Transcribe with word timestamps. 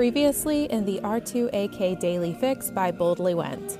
Previously 0.00 0.64
in 0.64 0.86
the 0.86 0.98
R2AK 1.00 2.00
Daily 2.00 2.32
Fix 2.32 2.70
by 2.70 2.90
Boldly 2.90 3.34
Went. 3.34 3.78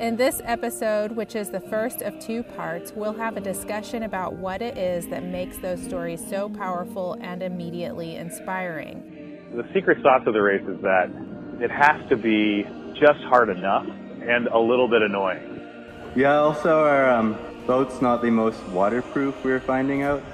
In 0.00 0.16
this 0.16 0.40
episode, 0.44 1.12
which 1.12 1.36
is 1.36 1.50
the 1.50 1.60
first 1.60 2.02
of 2.02 2.18
two 2.18 2.42
parts, 2.42 2.90
we'll 2.96 3.12
have 3.12 3.36
a 3.36 3.40
discussion 3.40 4.02
about 4.02 4.32
what 4.32 4.60
it 4.60 4.76
is 4.76 5.06
that 5.06 5.22
makes 5.22 5.56
those 5.58 5.80
stories 5.80 6.20
so 6.28 6.48
powerful 6.48 7.16
and 7.20 7.44
immediately 7.44 8.16
inspiring. 8.16 9.38
The 9.54 9.68
secret 9.72 10.02
sauce 10.02 10.26
of 10.26 10.34
the 10.34 10.42
race 10.42 10.66
is 10.66 10.80
that 10.80 11.12
it 11.60 11.70
has 11.70 12.08
to 12.08 12.16
be 12.16 12.64
just 12.98 13.20
hard 13.20 13.50
enough 13.50 13.86
and 13.86 14.48
a 14.48 14.58
little 14.58 14.88
bit 14.88 15.02
annoying. 15.02 15.60
Yeah, 16.16 16.38
also 16.38 16.80
our 16.80 17.08
um, 17.08 17.38
boat's 17.68 18.02
not 18.02 18.20
the 18.20 18.30
most 18.30 18.60
waterproof, 18.70 19.44
we 19.44 19.52
are 19.52 19.60
finding 19.60 20.02
out. 20.02 20.24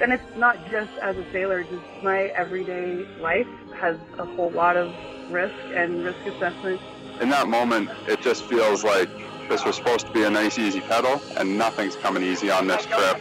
And 0.00 0.14
it's 0.14 0.36
not 0.36 0.56
just 0.70 0.90
as 1.02 1.16
a 1.18 1.30
sailor, 1.30 1.62
just 1.62 1.84
my 2.02 2.24
everyday 2.28 3.06
life 3.20 3.46
has 3.74 3.98
a 4.18 4.24
whole 4.24 4.50
lot 4.50 4.78
of 4.78 4.94
risk 5.30 5.54
and 5.74 6.02
risk 6.02 6.18
assessment. 6.26 6.80
In 7.20 7.28
that 7.28 7.48
moment, 7.48 7.90
it 8.08 8.22
just 8.22 8.44
feels 8.44 8.82
like 8.82 9.10
this 9.50 9.62
was 9.64 9.76
supposed 9.76 10.06
to 10.06 10.12
be 10.12 10.24
a 10.24 10.30
nice, 10.30 10.58
easy 10.58 10.80
pedal, 10.80 11.20
and 11.36 11.58
nothing's 11.58 11.96
coming 11.96 12.22
easy 12.22 12.50
on 12.50 12.66
this 12.66 12.86
trip. 12.86 13.20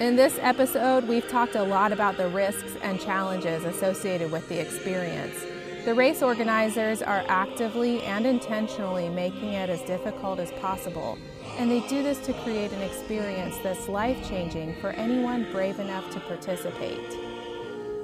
In 0.00 0.16
this 0.16 0.38
episode, 0.40 1.06
we've 1.06 1.28
talked 1.28 1.56
a 1.56 1.62
lot 1.62 1.92
about 1.92 2.16
the 2.16 2.28
risks 2.28 2.76
and 2.82 2.98
challenges 2.98 3.64
associated 3.64 4.32
with 4.32 4.48
the 4.48 4.58
experience. 4.58 5.44
The 5.84 5.92
race 5.92 6.22
organizers 6.22 7.02
are 7.02 7.24
actively 7.28 8.02
and 8.02 8.24
intentionally 8.26 9.10
making 9.10 9.52
it 9.52 9.68
as 9.68 9.82
difficult 9.82 10.38
as 10.38 10.52
possible, 10.52 11.18
and 11.58 11.68
they 11.68 11.80
do 11.88 12.04
this 12.04 12.18
to 12.20 12.32
create 12.44 12.72
an 12.72 12.80
experience 12.82 13.56
that's 13.64 13.88
life 13.88 14.28
changing 14.28 14.80
for 14.80 14.90
anyone 14.90 15.50
brave 15.50 15.80
enough 15.80 16.08
to 16.10 16.20
participate. 16.20 17.18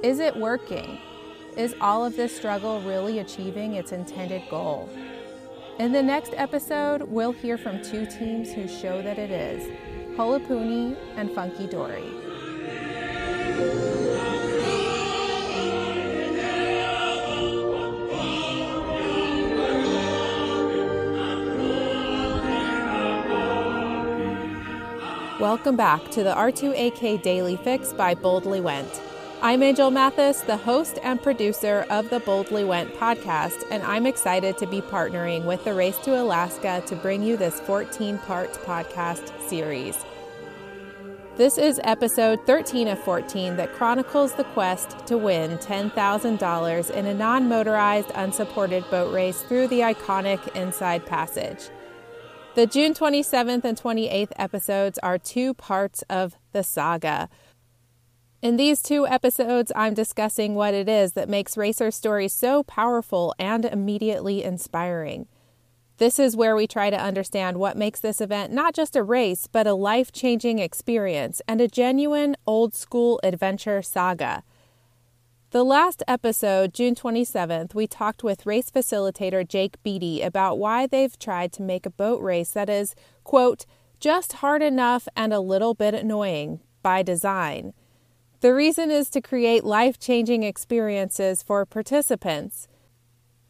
Is 0.03 0.19
it 0.19 0.35
working? 0.35 0.99
Is 1.55 1.73
all 1.79 2.03
of 2.03 2.17
this 2.17 2.35
struggle 2.35 2.81
really 2.81 3.19
achieving 3.19 3.75
its 3.75 3.93
intended 3.93 4.43
goal? 4.49 4.89
In 5.79 5.93
the 5.93 6.03
next 6.03 6.33
episode, 6.35 7.03
we'll 7.03 7.31
hear 7.31 7.57
from 7.57 7.81
two 7.81 8.05
teams 8.05 8.51
who 8.51 8.67
show 8.67 9.01
that 9.01 9.17
it 9.17 9.31
is 9.31 9.63
Holopuni 10.17 10.97
and 11.15 11.31
Funky 11.31 11.65
Dory. 11.65 12.11
Welcome 25.45 25.75
back 25.75 26.09
to 26.09 26.23
the 26.23 26.33
R2AK 26.33 27.21
Daily 27.21 27.55
Fix 27.55 27.93
by 27.93 28.15
Boldly 28.15 28.61
Went. 28.61 28.99
I'm 29.43 29.61
Angel 29.61 29.91
Mathis, 29.91 30.41
the 30.41 30.57
host 30.57 30.97
and 31.03 31.21
producer 31.21 31.85
of 31.91 32.09
the 32.09 32.19
Boldly 32.21 32.63
Went 32.63 32.91
podcast, 32.95 33.63
and 33.69 33.83
I'm 33.83 34.07
excited 34.07 34.57
to 34.57 34.65
be 34.65 34.81
partnering 34.81 35.45
with 35.45 35.63
the 35.63 35.75
Race 35.75 35.99
to 35.99 36.19
Alaska 36.19 36.81
to 36.87 36.95
bring 36.95 37.21
you 37.21 37.37
this 37.37 37.59
14 37.59 38.17
part 38.17 38.53
podcast 38.53 39.39
series. 39.47 40.03
This 41.37 41.59
is 41.59 41.79
episode 41.83 42.39
13 42.47 42.87
of 42.87 42.97
14 43.03 43.55
that 43.57 43.71
chronicles 43.71 44.33
the 44.33 44.45
quest 44.45 45.05
to 45.05 45.15
win 45.15 45.59
$10,000 45.59 46.89
in 46.89 47.05
a 47.05 47.13
non 47.13 47.47
motorized, 47.47 48.09
unsupported 48.15 48.83
boat 48.89 49.13
race 49.13 49.43
through 49.43 49.67
the 49.67 49.81
iconic 49.81 50.55
Inside 50.55 51.05
Passage. 51.05 51.69
The 52.55 52.65
June 52.65 52.93
27th 52.93 53.65
and 53.65 53.77
28th 53.77 54.31
episodes 54.37 54.97
are 54.99 55.17
two 55.17 55.53
parts 55.55 56.05
of 56.09 56.37
the 56.53 56.63
saga. 56.63 57.27
In 58.41 58.55
these 58.55 58.81
two 58.81 59.05
episodes, 59.05 59.73
I'm 59.75 59.93
discussing 59.93 60.55
what 60.55 60.73
it 60.73 60.87
is 60.87 61.11
that 61.13 61.27
makes 61.27 61.57
racer 61.57 61.91
stories 61.91 62.31
so 62.31 62.63
powerful 62.63 63.35
and 63.37 63.65
immediately 63.65 64.41
inspiring. 64.41 65.27
This 65.97 66.17
is 66.17 66.37
where 66.37 66.55
we 66.55 66.65
try 66.65 66.89
to 66.89 66.97
understand 66.97 67.57
what 67.57 67.75
makes 67.75 67.99
this 67.99 68.21
event 68.21 68.53
not 68.53 68.73
just 68.73 68.95
a 68.95 69.03
race, 69.03 69.47
but 69.51 69.67
a 69.67 69.73
life 69.73 70.13
changing 70.13 70.59
experience 70.59 71.41
and 71.49 71.59
a 71.59 71.67
genuine 71.67 72.37
old 72.47 72.73
school 72.73 73.19
adventure 73.21 73.81
saga. 73.81 74.45
The 75.51 75.63
last 75.63 76.03
episode, 76.07 76.73
June 76.73 76.95
27th, 76.95 77.75
we 77.75 77.87
talked 77.87 78.23
with 78.23 78.47
race 78.47 78.71
facilitator 78.71 79.47
Jake 79.47 79.81
Beattie 79.83 80.21
about 80.21 80.57
why 80.57 80.87
they've 80.87 81.17
tried 81.17 81.53
to 81.53 81.61
make 81.61 81.85
a 81.85 81.91
boat 81.91 82.21
race 82.21 82.51
that 82.51 82.67
is, 82.67 82.95
quote, 83.23 83.65
just 83.99 84.33
hard 84.33 84.61
enough 84.61 85.07
and 85.15 85.31
a 85.31 85.39
little 85.39 85.73
bit 85.73 85.93
annoying 85.93 86.61
by 86.81 87.03
design. 87.03 87.73
The 88.41 88.53
reason 88.53 88.91
is 88.91 89.09
to 89.11 89.21
create 89.21 89.63
life 89.63 89.97
changing 89.99 90.43
experiences 90.43 91.41
for 91.41 91.65
participants. 91.65 92.67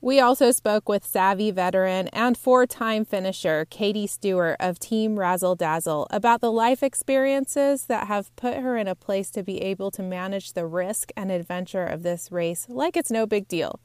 We 0.06 0.20
also 0.20 0.52
spoke 0.52 0.88
with 0.88 1.04
savvy 1.04 1.50
veteran 1.50 2.10
and 2.10 2.38
four 2.38 2.68
time 2.68 3.06
finisher 3.06 3.66
Katie 3.72 4.06
Stewart 4.06 4.56
of 4.60 4.78
Team 4.78 5.18
Razzle 5.18 5.56
Dazzle 5.56 6.06
about 6.12 6.42
the 6.42 6.52
life 6.52 6.84
experiences 6.84 7.88
that 7.88 8.06
have 8.06 8.36
put 8.36 8.58
her 8.58 8.78
in 8.78 8.88
a 8.88 8.94
place 8.94 9.32
to 9.32 9.42
be 9.42 9.64
able 9.64 9.90
to 9.90 10.04
manage 10.04 10.54
the 10.54 10.68
risk 10.68 11.10
and 11.18 11.32
adventure 11.32 11.88
of 11.88 12.04
this 12.04 12.32
race 12.32 12.68
like 12.70 12.96
it's 12.96 13.10
no 13.10 13.26
big 13.26 13.48
deal. 13.48 13.80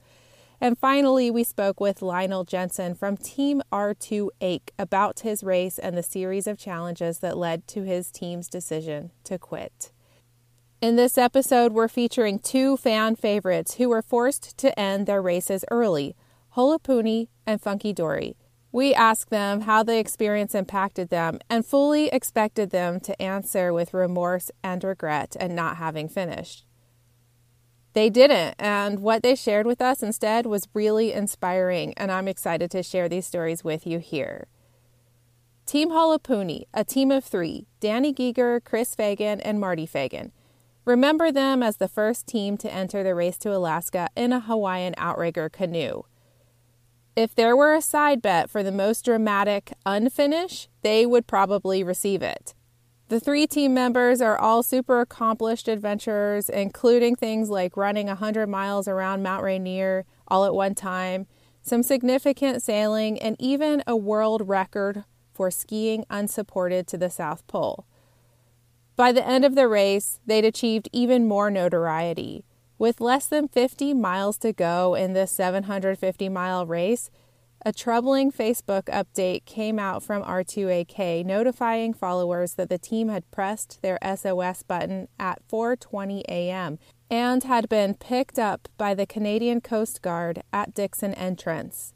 And 0.60 0.76
finally, 0.76 1.30
we 1.30 1.42
spoke 1.42 1.80
with 1.80 2.02
Lionel 2.02 2.44
Jensen 2.44 2.94
from 2.94 3.16
Team 3.16 3.62
R2AKE 3.72 4.72
about 4.78 5.20
his 5.20 5.42
race 5.42 5.78
and 5.78 5.96
the 5.96 6.02
series 6.02 6.46
of 6.46 6.58
challenges 6.58 7.20
that 7.20 7.38
led 7.38 7.66
to 7.68 7.84
his 7.84 8.10
team's 8.10 8.48
decision 8.48 9.10
to 9.24 9.38
quit. 9.38 9.90
In 10.80 10.96
this 10.96 11.18
episode, 11.18 11.72
we're 11.72 11.88
featuring 11.88 12.38
two 12.38 12.78
fan 12.78 13.14
favorites 13.14 13.74
who 13.74 13.90
were 13.90 14.00
forced 14.00 14.56
to 14.56 14.78
end 14.80 15.06
their 15.06 15.20
races 15.20 15.62
early 15.70 16.16
Holopuni 16.56 17.28
and 17.46 17.60
Funky 17.60 17.92
Dory. 17.92 18.34
We 18.72 18.94
asked 18.94 19.28
them 19.28 19.62
how 19.62 19.82
the 19.82 19.98
experience 19.98 20.54
impacted 20.54 21.10
them 21.10 21.38
and 21.50 21.66
fully 21.66 22.08
expected 22.08 22.70
them 22.70 22.98
to 23.00 23.20
answer 23.20 23.74
with 23.74 23.92
remorse 23.92 24.50
and 24.64 24.82
regret 24.82 25.36
at 25.38 25.50
not 25.50 25.76
having 25.76 26.08
finished. 26.08 26.64
They 27.92 28.08
didn't, 28.08 28.54
and 28.58 29.00
what 29.00 29.22
they 29.22 29.34
shared 29.34 29.66
with 29.66 29.82
us 29.82 30.02
instead 30.02 30.46
was 30.46 30.68
really 30.72 31.12
inspiring, 31.12 31.92
and 31.98 32.10
I'm 32.10 32.26
excited 32.26 32.70
to 32.70 32.82
share 32.82 33.08
these 33.08 33.26
stories 33.26 33.62
with 33.62 33.86
you 33.86 33.98
here. 33.98 34.46
Team 35.66 35.90
Holopuni, 35.90 36.64
a 36.72 36.84
team 36.84 37.10
of 37.10 37.22
three 37.22 37.66
Danny 37.80 38.14
Giger, 38.14 38.64
Chris 38.64 38.94
Fagan, 38.94 39.42
and 39.42 39.60
Marty 39.60 39.84
Fagan. 39.84 40.32
Remember 40.90 41.30
them 41.30 41.62
as 41.62 41.76
the 41.76 41.86
first 41.86 42.26
team 42.26 42.56
to 42.56 42.74
enter 42.74 43.04
the 43.04 43.14
race 43.14 43.38
to 43.38 43.54
Alaska 43.54 44.08
in 44.16 44.32
a 44.32 44.40
Hawaiian 44.40 44.96
outrigger 44.96 45.48
canoe. 45.48 46.02
If 47.14 47.32
there 47.32 47.54
were 47.54 47.76
a 47.76 47.80
side 47.80 48.20
bet 48.20 48.50
for 48.50 48.64
the 48.64 48.72
most 48.72 49.04
dramatic 49.04 49.72
unfinish, 49.86 50.66
they 50.82 51.06
would 51.06 51.28
probably 51.28 51.84
receive 51.84 52.22
it. 52.22 52.54
The 53.06 53.20
three 53.20 53.46
team 53.46 53.72
members 53.72 54.20
are 54.20 54.36
all 54.36 54.64
super 54.64 55.00
accomplished 55.00 55.68
adventurers, 55.68 56.48
including 56.48 57.14
things 57.14 57.50
like 57.50 57.76
running 57.76 58.08
100 58.08 58.48
miles 58.48 58.88
around 58.88 59.22
Mount 59.22 59.44
Rainier 59.44 60.06
all 60.26 60.44
at 60.44 60.54
one 60.54 60.74
time, 60.74 61.28
some 61.62 61.84
significant 61.84 62.64
sailing, 62.64 63.16
and 63.20 63.36
even 63.38 63.84
a 63.86 63.94
world 63.94 64.48
record 64.48 65.04
for 65.32 65.52
skiing 65.52 66.04
unsupported 66.10 66.88
to 66.88 66.98
the 66.98 67.10
South 67.10 67.46
Pole. 67.46 67.86
By 69.00 69.12
the 69.12 69.26
end 69.26 69.46
of 69.46 69.54
the 69.54 69.66
race, 69.66 70.20
they'd 70.26 70.44
achieved 70.44 70.90
even 70.92 71.26
more 71.26 71.50
notoriety. 71.50 72.44
With 72.76 73.00
less 73.00 73.24
than 73.24 73.48
50 73.48 73.94
miles 73.94 74.36
to 74.36 74.52
go 74.52 74.94
in 74.94 75.14
this 75.14 75.32
750 75.32 76.28
mile 76.28 76.66
race, 76.66 77.10
a 77.64 77.72
troubling 77.72 78.30
Facebook 78.30 78.82
update 78.92 79.46
came 79.46 79.78
out 79.78 80.02
from 80.02 80.22
R2AK 80.22 81.24
notifying 81.24 81.94
followers 81.94 82.56
that 82.56 82.68
the 82.68 82.76
team 82.76 83.08
had 83.08 83.30
pressed 83.30 83.80
their 83.80 83.98
SOS 84.04 84.62
button 84.64 85.08
at 85.18 85.40
4:20 85.48 86.20
a.m. 86.28 86.78
and 87.10 87.42
had 87.44 87.70
been 87.70 87.94
picked 87.94 88.38
up 88.38 88.68
by 88.76 88.92
the 88.92 89.06
Canadian 89.06 89.62
Coast 89.62 90.02
Guard 90.02 90.42
at 90.52 90.74
Dixon 90.74 91.14
Entrance. 91.14 91.94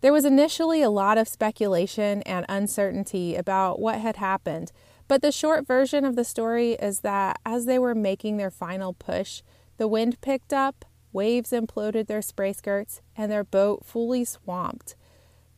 There 0.00 0.14
was 0.14 0.24
initially 0.24 0.80
a 0.80 0.88
lot 0.88 1.18
of 1.18 1.28
speculation 1.28 2.22
and 2.22 2.46
uncertainty 2.48 3.36
about 3.36 3.80
what 3.80 4.00
had 4.00 4.16
happened, 4.16 4.72
but 5.08 5.22
the 5.22 5.32
short 5.32 5.66
version 5.66 6.04
of 6.04 6.16
the 6.16 6.24
story 6.24 6.72
is 6.72 7.00
that 7.00 7.40
as 7.44 7.66
they 7.66 7.78
were 7.78 7.94
making 7.94 8.36
their 8.36 8.50
final 8.50 8.92
push, 8.92 9.42
the 9.76 9.88
wind 9.88 10.20
picked 10.20 10.52
up, 10.52 10.84
waves 11.12 11.50
imploded 11.50 12.06
their 12.06 12.22
spray 12.22 12.52
skirts, 12.52 13.00
and 13.16 13.30
their 13.30 13.44
boat 13.44 13.84
fully 13.84 14.24
swamped. 14.24 14.94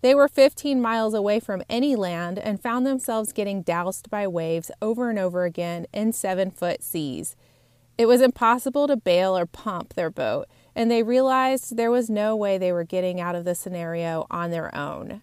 They 0.05 0.14
were 0.14 0.29
15 0.29 0.82
miles 0.82 1.14
away 1.14 1.41
from 1.41 1.62
any 1.69 1.96
land 1.96 2.38
and 2.38 2.61
found 2.61 2.87
themselves 2.87 3.32
getting 3.32 3.62
doused 3.62 4.11
by 4.11 4.26
waves 4.26 4.70
over 4.82 5.08
and 5.08 5.19
over 5.19 5.44
again 5.44 5.87
in 5.94 6.12
seven 6.12 6.50
foot 6.50 6.82
seas. 6.82 7.37
It 7.96 8.06
was 8.06 8.20
impossible 8.20 8.87
to 8.88 8.96
bail 8.96 9.37
or 9.37 9.46
pump 9.46 9.94
their 9.94 10.11
boat, 10.11 10.46
and 10.75 10.91
they 10.91 11.02
realized 11.02 11.76
there 11.76 11.91
was 11.91 12.11
no 12.11 12.37
way 12.37 12.58
they 12.58 12.73
were 12.73 12.85
getting 12.85 13.20
out 13.20 13.35
of 13.35 13.44
the 13.44 13.55
scenario 13.55 14.26
on 14.31 14.50
their 14.50 14.75
own. 14.75 15.23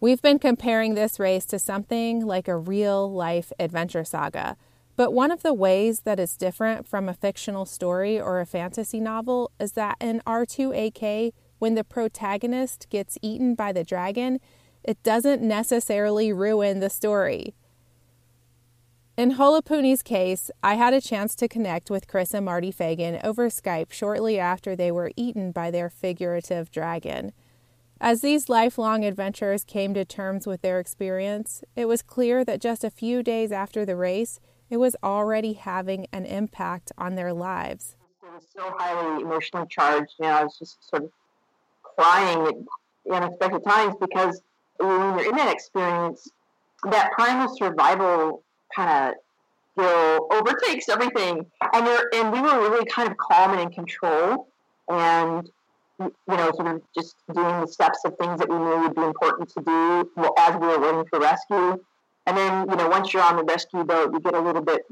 We've 0.00 0.20
been 0.20 0.38
comparing 0.38 0.94
this 0.94 1.18
race 1.18 1.44
to 1.46 1.58
something 1.58 2.26
like 2.26 2.48
a 2.48 2.56
real 2.56 3.10
life 3.10 3.52
adventure 3.58 4.04
saga, 4.04 4.56
But 4.96 5.12
one 5.12 5.30
of 5.30 5.42
the 5.42 5.54
ways 5.54 6.00
that 6.00 6.20
is 6.20 6.36
different 6.36 6.86
from 6.86 7.08
a 7.08 7.14
fictional 7.14 7.64
story 7.64 8.20
or 8.20 8.40
a 8.40 8.46
fantasy 8.46 9.00
novel 9.00 9.50
is 9.58 9.72
that 9.72 9.96
in 10.00 10.22
R2AK, 10.26 11.32
when 11.58 11.74
the 11.74 11.84
protagonist 11.84 12.88
gets 12.90 13.18
eaten 13.22 13.54
by 13.54 13.72
the 13.72 13.82
dragon, 13.82 14.38
it 14.84 15.02
doesn't 15.02 15.42
necessarily 15.42 16.32
ruin 16.32 16.80
the 16.80 16.90
story. 16.90 17.54
In 19.16 19.32
Holopuni's 19.32 20.02
case, 20.02 20.50
I 20.62 20.74
had 20.74 20.92
a 20.92 21.00
chance 21.00 21.34
to 21.36 21.48
connect 21.48 21.88
with 21.88 22.08
Chris 22.08 22.34
and 22.34 22.44
Marty 22.44 22.70
Fagan 22.70 23.20
over 23.24 23.48
Skype 23.48 23.92
shortly 23.92 24.38
after 24.38 24.76
they 24.76 24.90
were 24.90 25.12
eaten 25.16 25.52
by 25.52 25.70
their 25.70 25.88
figurative 25.88 26.70
dragon. 26.70 27.32
As 28.00 28.20
these 28.20 28.48
lifelong 28.48 29.04
adventurers 29.04 29.64
came 29.64 29.94
to 29.94 30.04
terms 30.04 30.46
with 30.46 30.62
their 30.62 30.80
experience, 30.80 31.62
it 31.76 31.86
was 31.86 32.02
clear 32.02 32.44
that 32.44 32.60
just 32.60 32.84
a 32.84 32.90
few 32.90 33.22
days 33.22 33.52
after 33.52 33.84
the 33.84 33.96
race, 33.96 34.40
it 34.68 34.78
was 34.78 34.96
already 35.02 35.52
having 35.52 36.06
an 36.12 36.26
impact 36.26 36.90
on 36.98 37.14
their 37.14 37.32
lives. 37.32 37.96
It 38.22 38.32
was 38.34 38.44
so 38.54 38.74
highly 38.76 39.22
emotionally 39.22 39.68
charged, 39.70 40.14
you 40.18 40.26
know, 40.26 40.32
I 40.32 40.42
was 40.44 40.58
just 40.58 40.88
sort 40.88 41.04
of 41.04 41.10
crying 41.82 42.46
at 42.46 43.14
unexpected 43.14 43.64
times 43.64 43.94
because 44.00 44.42
when 44.78 45.18
you're 45.18 45.28
in 45.30 45.36
that 45.36 45.52
experience, 45.52 46.28
that 46.90 47.12
primal 47.12 47.54
survival 47.56 48.42
kind 48.74 49.14
of 49.14 49.14
skill 49.72 50.26
overtakes 50.32 50.88
everything. 50.88 51.46
And 51.72 51.88
and 52.12 52.32
we 52.32 52.40
were 52.40 52.68
really 52.68 52.86
kind 52.86 53.08
of 53.08 53.16
calm 53.16 53.52
and 53.52 53.60
in 53.60 53.70
control, 53.70 54.48
and 54.88 55.48
you 56.00 56.10
know, 56.26 56.50
sort 56.54 56.66
of 56.66 56.82
just 56.94 57.16
doing 57.32 57.60
the 57.60 57.66
steps 57.66 58.00
of 58.04 58.16
things 58.18 58.40
that 58.40 58.48
we 58.48 58.56
knew 58.56 58.80
would 58.80 58.94
be 58.94 59.02
important 59.02 59.48
to 59.50 59.60
do 59.60 60.10
as 60.38 60.54
we 60.60 60.66
were 60.66 60.80
waiting 60.80 61.04
for 61.08 61.20
rescue. 61.20 61.78
And 62.26 62.36
then, 62.36 62.68
you 62.68 62.76
know, 62.76 62.88
once 62.88 63.12
you're 63.12 63.22
on 63.22 63.36
the 63.36 63.44
rescue 63.44 63.84
boat, 63.84 64.12
you 64.12 64.20
get 64.20 64.34
a 64.34 64.40
little 64.40 64.62
bit, 64.62 64.82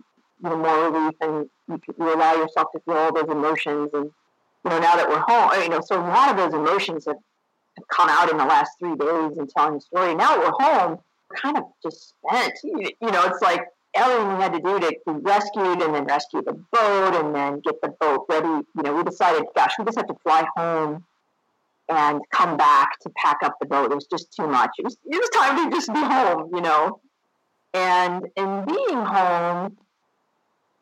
you 0.42 0.50
know, 0.50 0.56
more 0.56 0.90
relief, 0.90 1.14
and 1.20 1.48
you, 1.68 1.80
you 1.98 2.14
allow 2.14 2.34
yourself 2.34 2.68
to 2.72 2.80
feel 2.80 2.94
all 2.94 3.12
those 3.12 3.30
emotions. 3.30 3.90
And 3.94 4.10
you 4.64 4.70
know, 4.70 4.78
now 4.78 4.96
that 4.96 5.08
we're 5.08 5.24
home, 5.26 5.62
you 5.62 5.68
know, 5.68 5.80
so 5.80 5.98
a 5.98 6.06
lot 6.06 6.30
of 6.30 6.36
those 6.36 6.54
emotions 6.54 7.06
have, 7.06 7.16
have 7.76 7.88
come 7.88 8.08
out 8.08 8.30
in 8.30 8.36
the 8.36 8.44
last 8.44 8.72
three 8.78 8.94
days 8.94 9.36
in 9.38 9.46
telling 9.48 9.74
the 9.74 9.80
story. 9.80 10.14
Now 10.14 10.36
that 10.36 10.40
we're 10.40 10.66
home, 10.66 10.98
we're 11.30 11.36
kind 11.36 11.56
of 11.56 11.64
just 11.82 12.14
spent. 12.24 12.52
You, 12.62 12.90
you 13.00 13.10
know, 13.10 13.24
it's 13.24 13.42
like 13.42 13.66
everything 13.94 14.36
we 14.36 14.42
had 14.42 14.52
to 14.52 14.60
do 14.60 14.80
to 14.80 14.90
be 15.06 15.12
rescued 15.20 15.82
and 15.82 15.94
then 15.94 16.04
rescue 16.04 16.42
the 16.42 16.52
boat 16.52 17.14
and 17.14 17.34
then 17.34 17.60
get 17.60 17.80
the 17.82 17.88
boat 18.00 18.26
ready. 18.28 18.48
You 18.48 18.82
know, 18.82 18.94
we 18.94 19.02
decided, 19.02 19.44
gosh, 19.54 19.72
we 19.78 19.84
just 19.84 19.96
have 19.96 20.06
to 20.08 20.16
fly 20.22 20.46
home 20.56 21.04
and 21.88 22.20
come 22.30 22.56
back 22.56 22.98
to 23.00 23.10
pack 23.16 23.38
up 23.42 23.56
the 23.60 23.66
boat. 23.66 23.90
It 23.90 23.94
was 23.94 24.06
just 24.06 24.32
too 24.34 24.46
much. 24.46 24.70
It 24.78 24.84
was, 24.84 24.96
it 25.04 25.16
was 25.16 25.28
time 25.30 25.70
to 25.70 25.76
just 25.76 25.92
be 25.92 26.00
home, 26.00 26.50
you 26.54 26.60
know. 26.60 27.00
And 27.74 28.28
in 28.36 28.64
being 28.66 29.04
home 29.04 29.76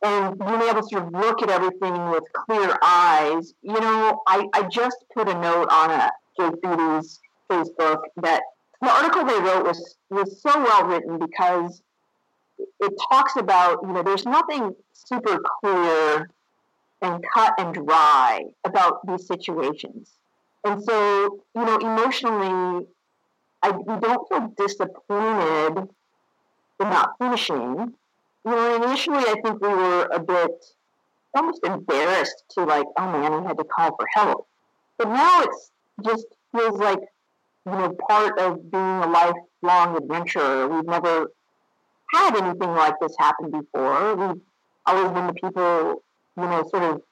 and 0.03 0.39
being 0.39 0.63
able 0.63 0.83
to 0.83 0.89
sort 0.89 1.05
of 1.05 1.13
look 1.13 1.43
at 1.43 1.51
everything 1.51 2.11
with 2.11 2.25
clear 2.33 2.77
eyes, 2.83 3.55
you 3.63 3.81
know, 3.81 4.23
I, 4.27 4.47
I 4.55 4.63
just 4.65 4.97
put 5.15 5.29
a 5.29 5.35
note 5.35 5.69
on 5.71 5.91
a 5.91 6.11
Jake 6.39 6.61
Beattie's 6.63 7.21
Facebook 7.51 8.03
that 8.17 8.43
the 8.81 8.91
article 8.91 9.25
they 9.25 9.39
wrote 9.41 9.67
was 9.67 9.97
was 10.09 10.41
so 10.41 10.51
well 10.59 10.87
written 10.87 11.19
because 11.19 11.83
it 12.81 12.93
talks 13.11 13.37
about, 13.37 13.79
you 13.83 13.93
know, 13.93 14.03
there's 14.03 14.25
nothing 14.25 14.75
super 14.93 15.39
clear 15.61 16.29
and 17.03 17.25
cut 17.35 17.55
and 17.59 17.75
dry 17.75 18.45
about 18.65 19.07
these 19.07 19.27
situations. 19.27 20.13
And 20.65 20.83
so, 20.85 21.41
you 21.55 21.65
know, 21.65 21.79
emotionally, 21.79 22.87
I, 23.63 23.71
we 23.71 24.01
don't 24.01 24.29
feel 24.29 24.53
disappointed 24.57 25.89
in 26.81 26.89
not 26.89 27.13
finishing. 27.19 27.95
You 28.45 28.51
know, 28.51 28.83
initially, 28.83 29.19
I 29.19 29.35
think 29.43 29.61
we 29.61 29.69
were 29.69 30.09
a 30.13 30.21
bit 30.21 30.65
almost 31.35 31.65
embarrassed 31.65 32.45
to 32.51 32.65
like, 32.65 32.87
oh 32.97 33.13
man, 33.13 33.41
we 33.41 33.47
had 33.47 33.59
to 33.59 33.65
call 33.65 33.97
for 33.97 34.07
help. 34.15 34.47
But 34.99 35.09
now 35.09 35.43
it's 35.43 35.71
just 36.05 36.27
feels 36.55 36.79
like, 36.79 37.01
you 37.67 37.73
know, 37.73 37.97
part 38.09 38.39
of 38.39 38.71
being 38.71 38.83
a 38.83 39.07
lifelong 39.07 39.97
adventurer. 39.97 40.69
We've 40.69 40.85
never 40.85 41.31
had 42.15 42.37
anything 42.37 42.71
like 42.71 42.95
this 43.01 43.15
happen 43.19 43.51
before. 43.51 44.17
We've 44.17 44.41
always 44.87 45.13
been 45.13 45.27
the 45.27 45.35
people, 45.35 46.03
you 46.37 46.43
know, 46.43 46.65
sort 46.69 46.83
of 46.83 47.03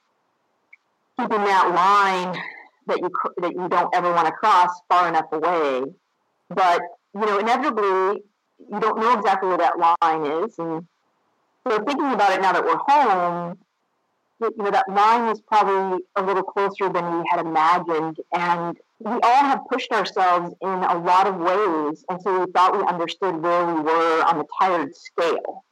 keeping 1.19 1.45
that 1.45 1.73
line 1.75 2.41
that 2.87 2.99
you 2.99 3.11
that 3.39 3.53
you 3.53 3.69
don't 3.69 3.95
ever 3.95 4.13
want 4.13 4.27
to 4.27 4.33
cross 4.33 4.71
far 4.89 5.09
enough 5.09 5.27
away. 5.33 5.85
But 6.51 6.81
you 7.15 7.21
know, 7.21 7.39
inevitably, 7.39 8.23
you 8.59 8.81
don't 8.81 8.99
know 8.99 9.19
exactly 9.19 9.49
where 9.49 9.59
that 9.59 9.79
line 9.79 10.45
is, 10.45 10.59
and 10.59 10.87
so 11.67 11.85
thinking 11.85 12.13
about 12.13 12.33
it 12.33 12.41
now 12.41 12.53
that 12.53 12.65
we're 12.65 12.79
home, 12.79 13.59
you 14.41 14.53
know, 14.57 14.71
that 14.71 14.89
line 14.89 15.27
was 15.27 15.41
probably 15.41 16.05
a 16.17 16.23
little 16.23 16.43
closer 16.43 16.89
than 16.89 17.19
we 17.19 17.25
had 17.31 17.41
imagined, 17.45 18.19
and 18.33 18.79
we 19.01 19.11
all 19.11 19.45
have 19.45 19.61
pushed 19.71 19.93
ourselves 19.93 20.55
in 20.61 20.69
a 20.69 20.99
lot 20.99 21.27
of 21.27 21.37
ways, 21.37 22.05
and 22.09 22.21
so 22.23 22.45
we 22.45 22.53
thought 22.53 22.77
we 22.77 22.85
understood 22.87 23.37
where 23.43 23.67
we 23.67 23.81
were 23.81 24.23
on 24.25 24.39
the 24.39 24.47
tired 24.61 24.95
scale. 24.95 25.65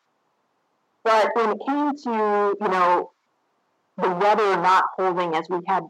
But 1.04 1.30
when 1.34 1.50
it 1.50 1.58
came 1.66 1.96
to, 1.96 2.56
you 2.60 2.68
know, 2.68 3.12
the 3.96 4.10
weather 4.10 4.56
not 4.56 4.84
holding 4.96 5.34
as 5.34 5.48
we 5.48 5.60
had 5.66 5.84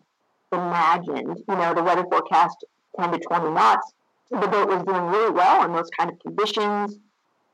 imagined, 0.52 1.42
you 1.48 1.56
know, 1.56 1.74
the 1.74 1.82
weather 1.82 2.04
forecast 2.04 2.64
10 2.98 3.12
to 3.12 3.18
20 3.18 3.50
knots, 3.50 3.92
the 4.30 4.46
boat 4.46 4.68
was 4.68 4.82
doing 4.82 5.06
really 5.06 5.30
well 5.30 5.64
in 5.64 5.72
those 5.72 5.90
kind 5.96 6.10
of 6.10 6.18
conditions, 6.20 6.98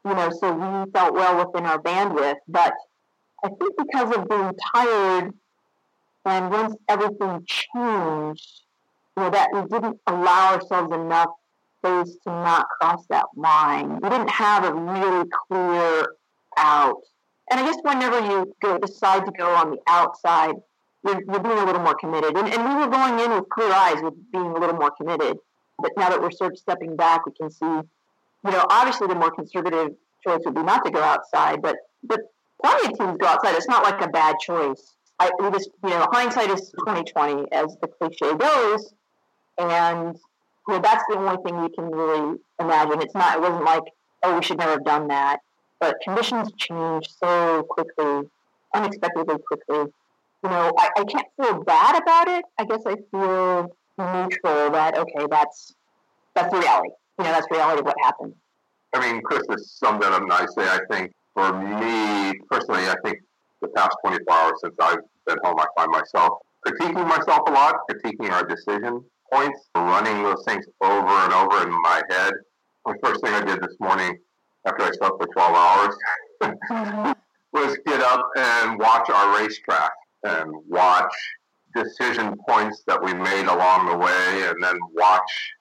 you 0.04 0.14
know, 0.14 0.30
so 0.30 0.52
we 0.52 0.90
felt 0.90 1.14
well 1.14 1.44
within 1.46 1.66
our 1.66 1.78
bandwidth. 1.78 2.36
But 2.48 2.74
I 3.44 3.48
think 3.48 3.76
because 3.76 4.16
of 4.16 4.28
being 4.28 4.52
tired 4.74 5.34
and 6.24 6.50
once 6.50 6.76
everything 6.88 7.44
changed, 7.46 8.62
you 9.16 9.22
know, 9.22 9.30
that 9.30 9.48
we 9.52 9.62
didn't 9.62 9.98
allow 10.06 10.54
ourselves 10.54 10.92
enough 10.92 11.30
space 11.78 12.16
to 12.24 12.30
not 12.30 12.66
cross 12.80 13.04
that 13.10 13.26
line. 13.36 13.98
We 14.00 14.08
didn't 14.08 14.30
have 14.30 14.64
a 14.64 14.72
really 14.72 15.28
clear 15.48 16.06
out. 16.56 17.02
And 17.50 17.60
I 17.60 17.66
guess 17.66 17.76
whenever 17.82 18.20
you 18.20 18.54
go, 18.62 18.78
decide 18.78 19.26
to 19.26 19.32
go 19.32 19.48
on 19.48 19.72
the 19.72 19.78
outside, 19.88 20.54
you're, 21.04 21.20
you're 21.28 21.40
being 21.40 21.58
a 21.58 21.64
little 21.64 21.82
more 21.82 21.96
committed. 21.96 22.36
And, 22.36 22.48
and 22.48 22.68
we 22.68 22.74
were 22.84 22.90
going 22.90 23.18
in 23.18 23.32
with 23.32 23.48
clear 23.48 23.72
eyes 23.72 24.00
with 24.02 24.14
being 24.32 24.46
a 24.46 24.58
little 24.58 24.76
more 24.76 24.92
committed. 24.92 25.36
But 25.80 25.90
now 25.96 26.10
that 26.10 26.22
we're 26.22 26.30
sort 26.30 26.52
of 26.52 26.58
stepping 26.58 26.94
back, 26.94 27.26
we 27.26 27.32
can 27.32 27.50
see, 27.50 27.66
you 27.66 28.50
know, 28.50 28.64
obviously 28.70 29.08
the 29.08 29.16
more 29.16 29.32
conservative 29.32 29.96
choice 30.24 30.40
would 30.44 30.54
be 30.54 30.62
not 30.62 30.84
to 30.84 30.92
go 30.92 31.02
outside, 31.02 31.60
but 31.60 31.76
but 32.04 32.20
plenty 32.62 32.92
of 32.92 32.98
teams 32.98 33.18
go 33.18 33.26
outside. 33.26 33.54
It's 33.54 33.68
not 33.68 33.82
like 33.84 34.00
a 34.00 34.08
bad 34.08 34.36
choice. 34.40 34.94
I 35.18 35.30
we 35.40 35.50
just 35.50 35.70
you 35.84 35.90
know 35.90 36.06
hindsight 36.12 36.50
is 36.50 36.72
twenty 36.84 37.04
twenty 37.04 37.50
as 37.52 37.76
the 37.80 37.88
cliche 37.88 38.34
goes, 38.36 38.92
and 39.58 40.16
you 40.68 40.74
know, 40.74 40.80
that's 40.80 41.04
the 41.08 41.18
only 41.18 41.36
thing 41.44 41.60
we 41.60 41.68
can 41.70 41.90
really 41.90 42.38
imagine. 42.60 43.00
It's 43.02 43.14
not. 43.14 43.36
It 43.36 43.40
wasn't 43.40 43.64
like, 43.64 43.82
oh, 44.22 44.36
we 44.36 44.42
should 44.42 44.58
never 44.58 44.72
have 44.72 44.84
done 44.84 45.08
that. 45.08 45.40
But 45.80 45.96
conditions 46.02 46.50
change 46.56 47.08
so 47.08 47.64
quickly, 47.68 48.28
unexpectedly 48.74 49.36
quickly. 49.46 49.92
You 50.44 50.50
know, 50.50 50.72
I, 50.78 50.88
I 50.96 51.04
can't 51.04 51.26
feel 51.40 51.62
bad 51.64 52.00
about 52.00 52.28
it. 52.28 52.44
I 52.58 52.64
guess 52.64 52.82
I 52.86 52.96
feel 53.10 53.76
neutral 53.98 54.70
that 54.70 54.96
okay, 54.98 55.26
that's 55.28 55.74
that's 56.34 56.52
reality. 56.52 56.90
You 57.18 57.24
know, 57.24 57.32
that's 57.32 57.46
reality 57.50 57.80
of 57.80 57.86
what 57.86 57.96
happened. 58.02 58.34
I 58.94 59.00
mean, 59.00 59.22
Chris 59.22 59.42
has 59.50 59.72
summed 59.72 60.02
that 60.02 60.12
up 60.12 60.26
nicely. 60.26 60.64
I 60.64 60.80
think 60.90 61.12
for 61.34 61.52
me 61.52 62.32
personally, 62.50 62.88
I 62.88 62.96
think 63.04 63.18
the 63.60 63.68
past 63.68 63.96
24 64.04 64.34
hours 64.34 64.52
since 64.62 64.74
I've 64.80 64.98
been 65.26 65.38
home, 65.44 65.56
I 65.58 65.66
find 65.76 65.90
myself 65.90 66.38
critiquing 66.66 67.06
myself 67.06 67.40
a 67.46 67.50
lot, 67.50 67.76
critiquing 67.90 68.30
our 68.30 68.44
decision 68.44 69.04
points, 69.32 69.60
running 69.74 70.22
those 70.22 70.44
things 70.46 70.64
over 70.82 71.08
and 71.08 71.32
over 71.32 71.62
in 71.62 71.70
my 71.82 72.02
head. 72.10 72.34
The 72.86 72.94
first 73.02 73.22
thing 73.22 73.32
I 73.32 73.42
did 73.42 73.62
this 73.62 73.76
morning 73.80 74.18
after 74.66 74.84
I 74.84 74.90
slept 74.92 75.16
for 75.20 75.26
12 75.26 75.54
hours 75.54 75.96
was 77.52 77.78
get 77.86 78.00
up 78.00 78.26
and 78.36 78.78
watch 78.78 79.08
our 79.10 79.38
racetrack 79.38 79.92
and 80.24 80.52
watch 80.68 81.12
decision 81.74 82.36
points 82.48 82.82
that 82.86 83.02
we 83.02 83.14
made 83.14 83.46
along 83.46 83.86
the 83.86 83.96
way 83.96 84.48
and 84.48 84.62
then 84.62 84.78
watch 84.94 85.52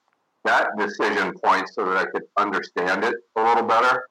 that 0.44 0.70
decision 0.78 1.34
point 1.44 1.68
so 1.70 1.86
that 1.86 1.98
I 1.98 2.06
could 2.06 2.24
understand 2.38 3.04
it 3.04 3.16
a 3.36 3.44
little 3.44 3.64
better, 3.64 4.04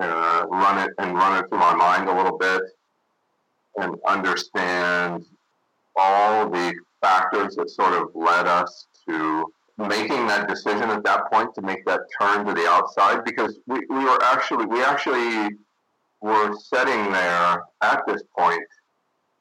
uh, 0.00 0.46
run 0.50 0.78
it 0.78 0.94
and 0.98 1.14
run 1.14 1.42
it 1.42 1.48
through 1.48 1.58
my 1.58 1.74
mind 1.74 2.08
a 2.08 2.14
little 2.14 2.38
bit 2.38 2.62
and 3.76 3.96
understand 4.06 5.24
all 5.96 6.48
the 6.48 6.74
factors 7.00 7.56
that 7.56 7.70
sort 7.70 7.94
of 7.94 8.08
led 8.14 8.46
us 8.46 8.86
to 9.08 9.44
making 9.78 10.26
that 10.26 10.48
decision 10.48 10.90
at 10.90 11.04
that 11.04 11.30
point 11.30 11.54
to 11.54 11.62
make 11.62 11.84
that 11.84 12.00
turn 12.20 12.46
to 12.46 12.54
the 12.54 12.66
outside 12.66 13.24
because 13.24 13.58
we, 13.66 13.78
we 13.90 14.04
were 14.04 14.22
actually 14.22 14.64
we 14.66 14.82
actually 14.82 15.54
were 16.22 16.54
sitting 16.56 17.12
there 17.12 17.62
at 17.82 18.02
this 18.06 18.22
point 18.36 18.62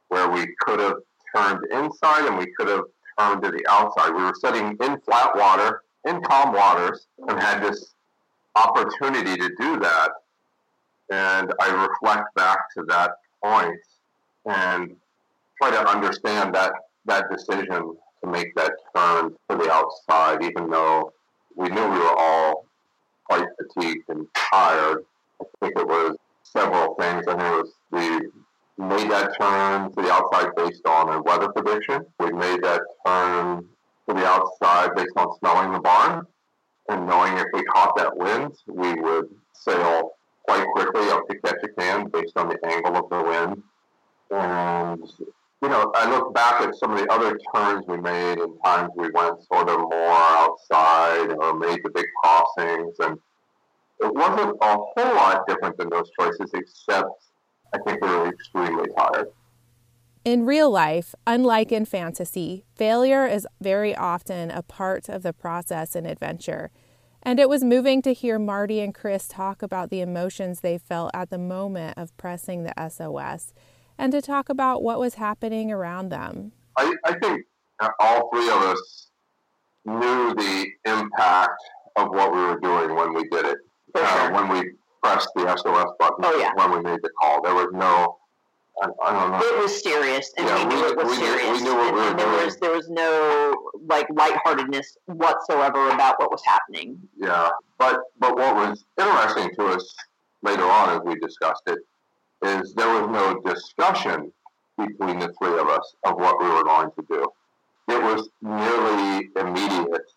where 0.10 0.30
we 0.30 0.46
could 0.60 0.80
have 0.80 0.98
turned 1.36 1.60
inside 1.72 2.28
and 2.28 2.38
we 2.38 2.48
could 2.58 2.68
have 2.68 2.84
turned 3.18 3.44
to 3.44 3.52
the 3.52 3.66
outside. 3.70 4.14
We 4.14 4.24
were 4.24 4.36
sitting 4.40 4.78
in 4.82 5.00
flat 5.02 5.36
water, 5.36 5.82
in 6.06 6.22
calm 6.22 6.54
waters, 6.54 7.08
and 7.28 7.40
had 7.40 7.62
this 7.62 7.96
opportunity 8.56 9.36
to 9.36 9.50
do 9.60 9.80
that. 9.80 10.10
And 11.12 11.54
I 11.62 11.88
reflect 11.88 12.34
back 12.36 12.60
to 12.78 12.84
that 12.88 13.12
and 14.46 14.96
try 15.62 15.72
to 15.72 15.90
understand 15.90 16.54
that 16.56 16.74
that 17.06 17.26
decision 17.30 17.96
to 18.24 18.30
make 18.30 18.54
that 18.56 18.74
turn 18.96 19.36
to 19.50 19.58
the 19.58 19.72
outside, 19.72 20.44
even 20.44 20.70
though 20.70 21.14
we 21.56 21.70
knew 21.70 21.84
we 21.84 22.00
were 22.00 22.16
all 22.18 22.66
quite 23.26 23.46
fatigued 23.58 24.10
and 24.10 24.28
tired. 24.36 25.06
I 25.42 25.46
think 25.62 25.78
it 25.78 25.88
was 25.88 26.18
several 26.44 26.96
things. 26.96 27.28
I 27.28 27.36
think 27.36 27.42
it 27.42 27.64
was 27.64 27.74
we 28.78 28.84
made 28.84 29.12
that 29.12 29.40
turn 29.40 29.92
to 29.92 30.02
the 30.02 30.12
outside 30.12 30.50
based 30.56 30.86
on 30.86 31.10
a 31.10 31.22
weather 31.22 31.50
prediction. 31.52 32.06
We 32.20 32.32
made 32.32 32.64
that 32.64 32.82
turn 33.06 33.66
to 34.08 34.14
the 34.14 34.26
outside 34.26 34.96
based 34.96 35.14
on 35.16 35.38
smelling 35.40 35.72
the 35.72 35.80
barn 35.80 36.26
and 36.90 37.08
knowing 37.08 37.38
if 37.38 37.48
we 37.54 37.64
caught 37.64 37.96
that 37.98 38.16
wind, 38.16 38.54
we 38.68 38.94
would 38.96 39.30
sail 39.54 40.12
quite 40.48 40.68
quickly 40.74 41.10
up 41.10 41.28
to 41.30 41.38
Ketchikan 41.40 42.12
based 42.12 42.38
on 42.38 42.50
the 42.50 42.58
angle 42.66 42.96
of 42.98 43.10
the 43.10 43.24
wind. 43.24 43.64
And, 44.32 45.04
you 45.62 45.70
know, 45.70 45.92
I 45.96 46.10
look 46.10 46.34
back 46.34 46.62
at 46.62 46.76
some 46.76 46.92
of 46.92 47.00
the 47.00 47.12
other 47.12 47.38
turns 47.54 47.86
we 47.88 47.98
made 47.98 48.40
and 48.40 48.54
times 48.64 48.92
we 48.96 49.10
went 49.12 49.44
sort 49.52 49.70
of 49.70 49.80
more 49.80 50.12
outside 50.12 51.32
or 51.40 51.54
made 51.58 51.80
the 51.84 51.92
big 51.94 52.06
crossings. 52.24 52.96
And 53.00 53.18
it 54.00 54.14
wasn't 54.14 54.58
a 54.62 54.78
whole 54.78 55.16
lot 55.16 55.48
different 55.48 55.78
than 55.78 55.90
those 55.90 56.10
choices, 56.20 56.52
except 56.54 57.10
I 57.74 57.78
think 57.80 58.02
we 58.02 58.10
were 58.10 58.30
extremely 58.30 58.90
tired. 58.98 59.28
In 60.24 60.44
real 60.46 60.72
life, 60.72 61.14
unlike 61.28 61.72
in 61.72 61.86
fantasy, 61.86 62.66
failure 62.76 63.28
is 63.28 63.48
very 63.62 63.96
often 63.96 64.50
a 64.50 64.64
part 64.64 65.08
of 65.08 65.22
the 65.22 65.34
process 65.34 65.96
in 65.96 66.08
adventure. 66.08 66.72
And 67.28 67.40
it 67.40 67.50
was 67.50 67.64
moving 67.64 68.04
to 68.04 68.14
hear 68.14 68.38
Marty 68.38 68.80
and 68.80 68.94
Chris 68.94 69.28
talk 69.28 69.64
about 69.64 69.90
the 69.90 70.00
emotions 70.00 70.60
they 70.60 70.78
felt 70.78 71.10
at 71.16 71.32
the 71.32 71.40
moment 71.40 71.98
of 71.98 72.16
pressing 72.18 72.64
the 72.64 72.74
SOS 72.90 73.52
and 73.98 74.12
to 74.12 74.22
talk 74.22 74.48
about 74.48 74.84
what 74.84 75.00
was 75.00 75.16
happening 75.16 75.72
around 75.72 76.10
them. 76.10 76.52
I, 76.78 76.94
I 77.04 77.18
think 77.18 77.42
all 78.00 78.30
three 78.32 78.48
of 78.50 78.62
us 78.62 79.08
knew 79.86 80.36
the 80.36 80.68
impact 80.86 81.62
of 81.96 82.10
what 82.10 82.32
we 82.32 82.42
were 82.42 82.60
doing 82.60 82.94
when 82.96 83.14
we 83.16 83.28
did 83.30 83.46
it. 83.46 83.58
Uh, 83.96 84.30
when 84.32 84.50
we 84.50 84.72
pressed 85.02 85.30
the 85.36 85.48
SOS 85.56 85.94
button, 85.98 86.18
Oh, 86.26 86.38
yeah. 86.38 86.52
when 86.56 86.72
we 86.78 86.82
made 86.82 87.00
the 87.02 87.10
call, 87.20 87.42
there 87.42 87.56
was 87.56 87.70
no, 87.72 88.18
I, 88.84 88.88
I 89.04 89.14
don't 89.14 89.32
know. 89.32 89.40
It 89.40 89.62
was 89.64 89.82
serious, 89.82 90.32
and 90.38 90.46
Yeah, 90.48 90.68
we 90.68 90.76
knew 90.76 90.82
we- 90.82 90.88
it 90.92 90.98
was 90.98 91.08
we 91.08 91.16
knew- 91.26 91.34
we 91.34 91.40
serious. 91.40 91.62
knew 91.62 91.76
what 91.76 91.88
and, 91.88 91.96
we 91.96 92.02
were 92.02 92.08
and 92.10 92.20
there 92.20 92.26
doing. 92.28 92.46
was 92.46 92.58
there 92.58 92.72
was 92.72 92.90
no 92.90 93.65
like 93.88 94.08
lightheartedness 94.14 94.98
whatsoever 95.06 95.90
about 95.90 96.20
what 96.20 96.32
was 96.32 96.42
happening. 96.46 97.00
Yeah, 97.18 97.50
but 97.78 98.02
but 98.20 98.36
what 98.38 98.56
was 98.56 98.86
interesting 99.00 99.54
to 99.56 99.66
us 99.68 99.96
later 100.42 100.64
on 100.64 100.90
as 100.98 101.02
we 101.06 101.16
discussed 101.20 101.64
it 101.68 101.80
is 102.44 102.74
there 102.74 102.88
was 103.02 103.10
no 103.10 103.40
discussion 103.54 104.32
between 104.78 105.20
the 105.20 105.34
three 105.42 105.58
of 105.58 105.68
us 105.70 105.96
of 106.06 106.16
what 106.18 106.42
we 106.42 106.48
were 106.50 106.64
going 106.64 106.90
to 106.92 107.06
do. 107.10 107.26
It 107.88 108.02
was 108.02 108.30
nearly 108.42 109.30
immediate. 109.38 110.12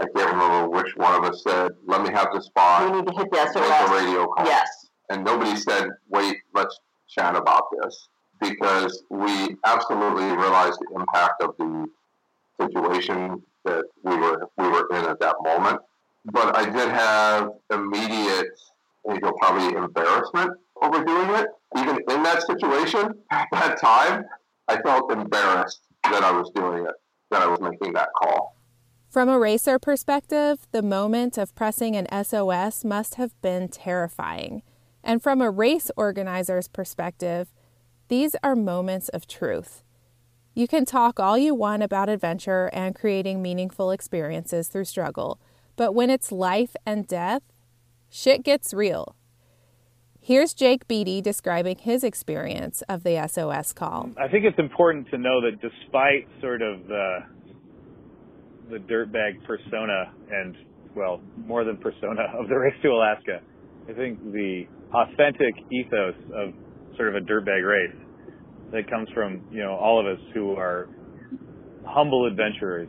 I 0.00 0.04
can't 0.14 0.32
remember 0.32 0.68
which 0.68 0.94
one 0.96 1.14
of 1.14 1.24
us 1.30 1.42
said, 1.42 1.72
"Let 1.86 2.02
me 2.02 2.10
have 2.12 2.28
the 2.32 2.40
spot." 2.40 2.84
We 2.90 2.98
need 3.00 3.06
to 3.08 3.14
hit 3.14 3.30
the 3.30 3.36
Make 3.38 3.48
SOS. 3.48 3.90
radio 3.90 4.26
call. 4.26 4.44
Yes, 4.46 4.68
And 5.08 5.24
nobody 5.24 5.56
said, 5.56 5.88
"Wait, 6.08 6.36
let's 6.54 6.78
chat 7.08 7.34
about 7.36 7.64
this," 7.80 8.08
because 8.40 9.02
we 9.08 9.56
absolutely 9.64 10.24
realized 10.36 10.78
the 10.80 10.94
impact 11.00 11.42
of 11.42 11.56
the 11.58 11.86
situation 12.60 13.42
that 13.64 13.84
we 14.02 14.16
were 14.16 14.48
we 14.56 14.68
were 14.68 14.86
in 14.92 15.04
at 15.04 15.20
that 15.20 15.36
moment. 15.42 15.80
But 16.24 16.56
I 16.56 16.64
did 16.64 16.88
have 16.88 17.50
immediate, 17.72 18.48
you 19.06 19.20
know, 19.20 19.32
probably 19.40 19.76
embarrassment 19.76 20.52
over 20.82 21.04
doing 21.04 21.30
it. 21.30 21.46
Even 21.76 21.96
in 22.08 22.22
that 22.22 22.42
situation 22.46 23.12
at 23.30 23.46
that 23.52 23.80
time, 23.80 24.24
I 24.68 24.80
felt 24.82 25.12
embarrassed 25.12 25.80
that 26.04 26.22
I 26.22 26.32
was 26.32 26.50
doing 26.54 26.84
it, 26.84 26.94
that 27.30 27.42
I 27.42 27.46
was 27.46 27.60
making 27.60 27.92
that 27.94 28.08
call. 28.20 28.56
From 29.08 29.28
a 29.28 29.38
racer 29.38 29.78
perspective, 29.78 30.66
the 30.72 30.82
moment 30.82 31.38
of 31.38 31.54
pressing 31.54 31.96
an 31.96 32.06
SOS 32.24 32.84
must 32.84 33.14
have 33.14 33.40
been 33.40 33.68
terrifying. 33.68 34.62
And 35.02 35.22
from 35.22 35.40
a 35.40 35.50
race 35.50 35.90
organizer's 35.96 36.68
perspective, 36.68 37.52
these 38.08 38.36
are 38.42 38.56
moments 38.56 39.08
of 39.10 39.26
truth. 39.26 39.84
You 40.56 40.66
can 40.66 40.86
talk 40.86 41.20
all 41.20 41.36
you 41.36 41.54
want 41.54 41.82
about 41.82 42.08
adventure 42.08 42.70
and 42.72 42.94
creating 42.94 43.42
meaningful 43.42 43.90
experiences 43.90 44.68
through 44.68 44.86
struggle, 44.86 45.38
but 45.76 45.94
when 45.94 46.08
it's 46.08 46.32
life 46.32 46.74
and 46.86 47.06
death, 47.06 47.42
shit 48.08 48.42
gets 48.42 48.72
real. 48.72 49.14
Here's 50.18 50.54
Jake 50.54 50.88
Beattie 50.88 51.20
describing 51.20 51.76
his 51.76 52.02
experience 52.02 52.82
of 52.88 53.02
the 53.02 53.22
SOS 53.28 53.74
call. 53.74 54.12
I 54.16 54.28
think 54.28 54.46
it's 54.46 54.58
important 54.58 55.10
to 55.10 55.18
know 55.18 55.42
that 55.42 55.60
despite 55.60 56.26
sort 56.40 56.62
of 56.62 56.88
the 56.88 57.18
the 58.70 58.78
dirtbag 58.78 59.44
persona 59.44 60.10
and 60.30 60.56
well, 60.94 61.20
more 61.36 61.64
than 61.64 61.76
persona 61.76 62.22
of 62.40 62.48
the 62.48 62.56
race 62.56 62.80
to 62.80 62.88
Alaska, 62.88 63.42
I 63.90 63.92
think 63.92 64.32
the 64.32 64.64
authentic 64.94 65.54
ethos 65.70 66.14
of 66.34 66.54
sort 66.96 67.14
of 67.14 67.16
a 67.16 67.26
dirtbag 67.26 67.62
race 67.62 68.05
that 68.72 68.88
comes 68.90 69.08
from 69.14 69.42
you 69.50 69.62
know 69.62 69.74
all 69.74 70.00
of 70.00 70.06
us 70.06 70.22
who 70.34 70.52
are 70.52 70.88
humble 71.86 72.26
adventurers. 72.26 72.88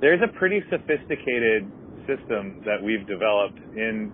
There's 0.00 0.20
a 0.22 0.38
pretty 0.38 0.60
sophisticated 0.70 1.66
system 2.06 2.62
that 2.64 2.82
we've 2.82 3.06
developed 3.06 3.58
in 3.74 4.12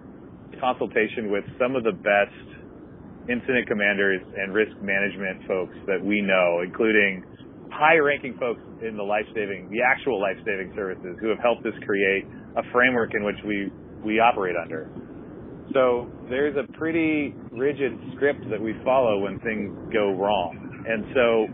consultation 0.61 1.31
with 1.31 1.45
some 1.59 1.76
of 1.76 1.85
the 1.85 1.92
best 1.92 2.62
incident 3.28 3.69
commanders 3.69 4.21
and 4.37 4.54
risk 4.54 4.73
management 4.81 5.47
folks 5.47 5.75
that 5.87 6.02
we 6.02 6.21
know, 6.21 6.62
including 6.64 7.23
high 7.71 7.97
ranking 7.97 8.37
folks 8.38 8.61
in 8.83 8.97
the 8.97 9.02
life 9.02 9.26
saving, 9.35 9.69
the 9.71 9.81
actual 9.81 10.21
life 10.21 10.37
saving 10.45 10.73
services 10.75 11.16
who 11.21 11.28
have 11.28 11.38
helped 11.38 11.64
us 11.66 11.75
create 11.87 12.25
a 12.57 12.62
framework 12.73 13.14
in 13.14 13.25
which 13.25 13.38
we, 13.47 13.71
we 14.04 14.19
operate 14.19 14.57
under. 14.57 14.90
So 15.73 16.11
there's 16.28 16.57
a 16.57 16.71
pretty 16.76 17.35
rigid 17.50 17.92
script 18.14 18.45
that 18.50 18.61
we 18.61 18.75
follow 18.85 19.21
when 19.21 19.38
things 19.40 19.73
go 19.92 20.12
wrong. 20.12 20.72
And 20.86 21.04
so 21.14 21.46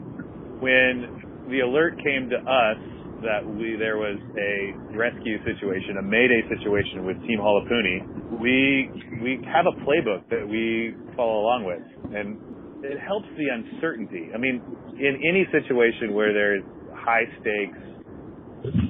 when 0.61 1.49
the 1.51 1.61
alert 1.61 1.97
came 2.03 2.29
to 2.31 2.39
us 2.39 2.81
that 3.23 3.43
we 3.43 3.75
there 3.79 3.99
was 3.99 4.19
a 4.39 4.97
rescue 4.97 5.39
situation, 5.45 5.99
a 5.99 6.03
mayday 6.03 6.43
situation 6.49 7.05
with 7.05 7.19
Team 7.27 7.39
Holopuni, 7.41 8.41
we 8.41 8.89
we 9.23 9.41
have 9.53 9.67
a 9.67 9.75
playbook 9.83 10.29
that 10.31 10.47
we 10.47 10.95
follow 11.17 11.43
along 11.43 11.65
with, 11.67 11.83
and 12.15 12.39
it 12.85 12.99
helps 13.01 13.27
the 13.37 13.49
uncertainty. 13.51 14.31
I 14.35 14.39
mean, 14.39 14.63
in 14.99 15.19
any 15.29 15.47
situation 15.51 16.15
where 16.15 16.33
there's 16.33 16.63
high 16.95 17.27
stakes 17.41 17.79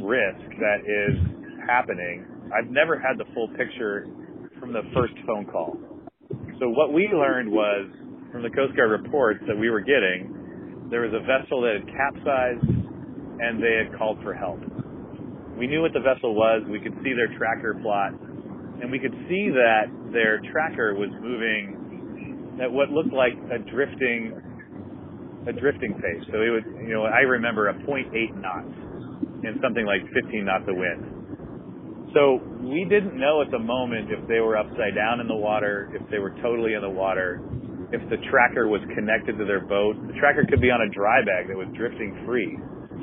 risk 0.02 0.45
that 0.61 0.80
is 0.85 1.16
happening, 1.66 2.26
I've 2.52 2.71
never 2.71 2.99
had 2.99 3.18
the 3.18 3.25
full 3.35 3.49
picture 3.57 4.07
from 4.61 4.73
the 4.73 4.83
first 4.95 5.14
phone 5.26 5.47
call. 5.47 5.76
So 6.61 6.68
what 6.68 6.92
we 6.92 7.09
learned 7.12 7.50
was 7.50 7.87
from 8.33 8.43
the 8.43 8.51
Coast 8.51 8.77
Guard 8.77 8.91
reports 8.91 9.41
that 9.47 9.57
we 9.57 9.71
were 9.71 9.81
getting, 9.81 10.89
there 10.91 11.03
was 11.03 11.13
a 11.13 11.25
vessel 11.25 11.63
that 11.63 11.81
had 11.81 11.87
capsized 11.89 12.69
and 13.41 13.63
they 13.63 13.77
had 13.85 13.97
called 13.97 14.19
for 14.23 14.35
help. 14.35 14.61
We 15.57 15.67
knew 15.67 15.83
what 15.83 15.93
the 15.93 16.01
vessel 16.01 16.35
was. 16.35 16.63
We 16.71 16.81
could 16.81 16.95
see 17.03 17.13
their 17.13 17.33
tracker 17.37 17.75
plot 17.83 18.13
and 18.81 18.91
we 18.91 18.99
could 18.99 19.15
see 19.29 19.51
that 19.51 19.91
their 20.13 20.41
tracker 20.53 20.95
was 20.95 21.11
moving 21.21 22.59
at 22.63 22.71
what 22.71 22.91
looked 22.91 23.13
like 23.13 23.35
a 23.51 23.59
drifting, 23.71 24.35
a 25.47 25.53
drifting 25.53 25.95
pace. 25.95 26.25
So 26.31 26.43
it 26.43 26.51
would, 26.51 26.67
you 26.87 26.95
know, 26.95 27.05
I 27.05 27.27
remember 27.27 27.69
a 27.69 27.75
0.8 27.75 28.13
knots 28.41 28.75
and 29.45 29.59
something 29.63 29.87
like 29.87 30.03
15 30.15 30.45
knots 30.45 30.65
of 30.69 30.77
wind. 30.77 32.11
So 32.15 32.41
we 32.63 32.87
didn't 32.89 33.19
know 33.19 33.43
at 33.43 33.51
the 33.51 33.59
moment 33.59 34.11
if 34.11 34.27
they 34.29 34.41
were 34.41 34.57
upside 34.57 34.95
down 34.95 35.21
in 35.21 35.29
the 35.29 35.37
water, 35.37 35.91
if 35.95 36.03
they 36.11 36.19
were 36.19 36.35
totally 36.43 36.75
in 36.75 36.83
the 36.83 36.91
water, 36.91 37.43
if 37.92 38.02
the 38.11 38.16
tracker 38.30 38.68
was 38.68 38.80
connected 38.95 39.38
to 39.38 39.45
their 39.45 39.64
boat. 39.64 39.97
The 40.07 40.14
tracker 40.21 40.45
could 40.49 40.61
be 40.61 40.71
on 40.71 40.83
a 40.83 40.90
dry 40.92 41.25
bag 41.25 41.49
that 41.49 41.57
was 41.57 41.68
drifting 41.76 42.12
free. 42.26 42.59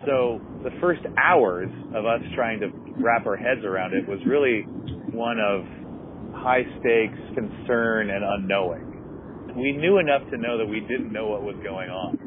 So 0.05 0.39
the 0.63 0.69
first 0.81 1.01
hours 1.17 1.69
of 1.95 2.05
us 2.05 2.21
trying 2.35 2.59
to 2.61 2.69
wrap 3.01 3.25
our 3.25 3.37
heads 3.37 3.65
around 3.65 3.93
it 3.93 4.07
was 4.07 4.19
really 4.27 4.61
one 5.09 5.39
of 5.39 5.65
high 6.37 6.63
stakes, 6.79 7.17
concern, 7.33 8.11
and 8.11 8.23
unknowing. 8.23 8.91
We 9.57 9.71
knew 9.71 9.97
enough 9.97 10.21
to 10.29 10.37
know 10.37 10.57
that 10.57 10.67
we 10.67 10.81
didn't 10.81 11.11
know 11.11 11.27
what 11.27 11.41
was 11.41 11.55
going 11.63 11.89
on. 11.89 12.19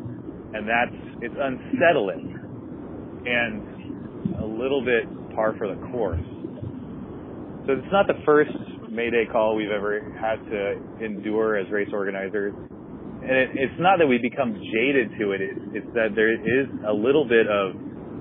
And 0.55 0.67
that's, 0.67 0.97
it's 1.23 1.37
unsettling 1.39 2.35
and 3.27 4.41
a 4.41 4.47
little 4.47 4.83
bit 4.83 5.05
par 5.37 5.55
for 5.59 5.69
the 5.69 5.79
course. 5.93 6.25
So 7.67 7.75
it's 7.75 7.93
not 7.93 8.07
the 8.07 8.19
first 8.25 8.51
Mayday 8.91 9.27
call 9.31 9.57
we've 9.57 9.71
ever 9.71 10.01
had 10.21 10.37
to 10.51 11.05
endure 11.05 11.57
as 11.57 11.71
race 11.71 11.89
organizers. 11.93 12.55
And 12.55 13.31
it, 13.31 13.51
it's 13.55 13.79
not 13.79 13.99
that 13.99 14.07
we 14.07 14.19
become 14.19 14.55
jaded 14.55 15.11
to 15.19 15.33
it. 15.33 15.41
It's, 15.41 15.61
it's 15.85 15.93
that 15.95 16.15
there 16.15 16.33
is 16.33 16.69
a 16.87 16.93
little 16.93 17.27
bit 17.27 17.47
of 17.47 17.75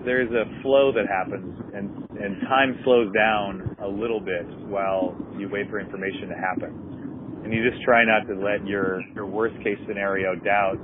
there's 0.06 0.32
a 0.32 0.46
flow 0.62 0.92
that 0.94 1.06
happens, 1.08 1.52
and 1.74 1.92
and 2.18 2.42
time 2.48 2.80
slows 2.84 3.12
down 3.14 3.76
a 3.84 3.88
little 3.88 4.20
bit 4.20 4.46
while 4.72 5.16
you 5.38 5.50
wait 5.52 5.70
for 5.70 5.80
information 5.80 6.30
to 6.30 6.36
happen. 6.36 7.42
And 7.44 7.54
you 7.54 7.60
just 7.70 7.84
try 7.84 8.04
not 8.06 8.26
to 8.32 8.40
let 8.40 8.66
your 8.66 9.02
your 9.16 9.26
worst 9.26 9.56
case 9.64 9.78
scenario 9.88 10.36
doubts 10.36 10.80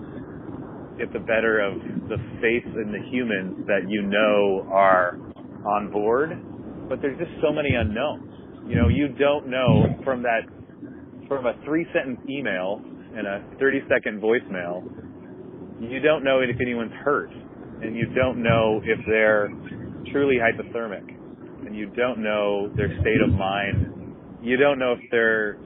get 0.97 1.11
the 1.13 1.19
better 1.19 1.59
of 1.59 1.79
the 2.09 2.17
faith 2.41 2.65
in 2.65 2.91
the 2.91 3.01
humans 3.09 3.65
that 3.67 3.89
you 3.89 4.03
know 4.03 4.67
are 4.69 5.17
on 5.65 5.91
board, 5.91 6.29
but 6.89 7.01
there's 7.01 7.17
just 7.17 7.31
so 7.41 7.51
many 7.51 7.73
unknowns. 7.73 8.32
You 8.67 8.75
know, 8.75 8.87
you 8.87 9.09
don't 9.09 9.47
know 9.47 9.99
from 10.03 10.23
that, 10.23 10.41
from 11.27 11.45
a 11.45 11.53
three 11.65 11.85
sentence 11.93 12.19
email 12.29 12.81
and 13.15 13.27
a 13.27 13.43
30 13.59 13.81
second 13.89 14.21
voicemail, 14.21 14.83
you 15.79 15.99
don't 15.99 16.23
know 16.23 16.39
if 16.39 16.55
anyone's 16.61 16.93
hurt 17.03 17.29
and 17.81 17.95
you 17.95 18.05
don't 18.15 18.41
know 18.41 18.81
if 18.83 18.99
they're 19.05 19.49
truly 20.11 20.37
hypothermic 20.37 21.07
and 21.65 21.75
you 21.75 21.87
don't 21.87 22.19
know 22.19 22.71
their 22.75 22.89
state 23.01 23.21
of 23.25 23.33
mind. 23.33 24.15
You 24.41 24.57
don't 24.57 24.79
know 24.79 24.93
if 24.93 25.11
they're 25.11 25.57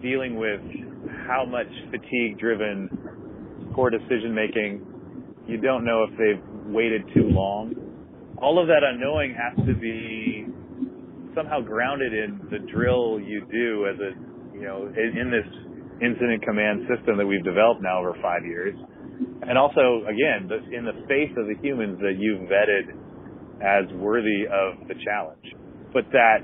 dealing 0.00 0.36
with 0.36 0.60
how 1.26 1.44
much 1.44 1.68
fatigue 1.90 2.38
driven 2.38 2.88
poor 3.74 3.90
decision 3.90 4.34
making. 4.34 4.84
You 5.46 5.60
don't 5.60 5.84
know 5.84 6.04
if 6.04 6.10
they've 6.18 6.72
waited 6.72 7.02
too 7.14 7.28
long. 7.28 7.74
All 8.38 8.60
of 8.60 8.68
that 8.68 8.82
unknowing 8.82 9.34
has 9.34 9.66
to 9.66 9.74
be 9.74 10.46
somehow 11.34 11.60
grounded 11.60 12.12
in 12.12 12.40
the 12.50 12.58
drill 12.72 13.20
you 13.20 13.46
do 13.50 13.86
as 13.86 13.98
a, 14.00 14.10
you 14.54 14.64
know, 14.64 14.86
in, 14.86 15.18
in 15.18 15.30
this 15.30 15.48
incident 16.02 16.42
command 16.42 16.86
system 16.88 17.16
that 17.16 17.26
we've 17.26 17.44
developed 17.44 17.80
now 17.82 18.00
over 18.00 18.14
five 18.20 18.44
years. 18.44 18.74
And 19.42 19.58
also, 19.58 20.02
again, 20.06 20.50
in 20.72 20.84
the 20.84 21.06
face 21.06 21.30
of 21.36 21.46
the 21.46 21.54
humans 21.62 21.98
that 22.00 22.14
you've 22.18 22.48
vetted 22.48 22.94
as 23.62 23.92
worthy 23.94 24.44
of 24.46 24.88
the 24.88 24.94
challenge. 25.04 25.46
But 25.92 26.04
that 26.12 26.38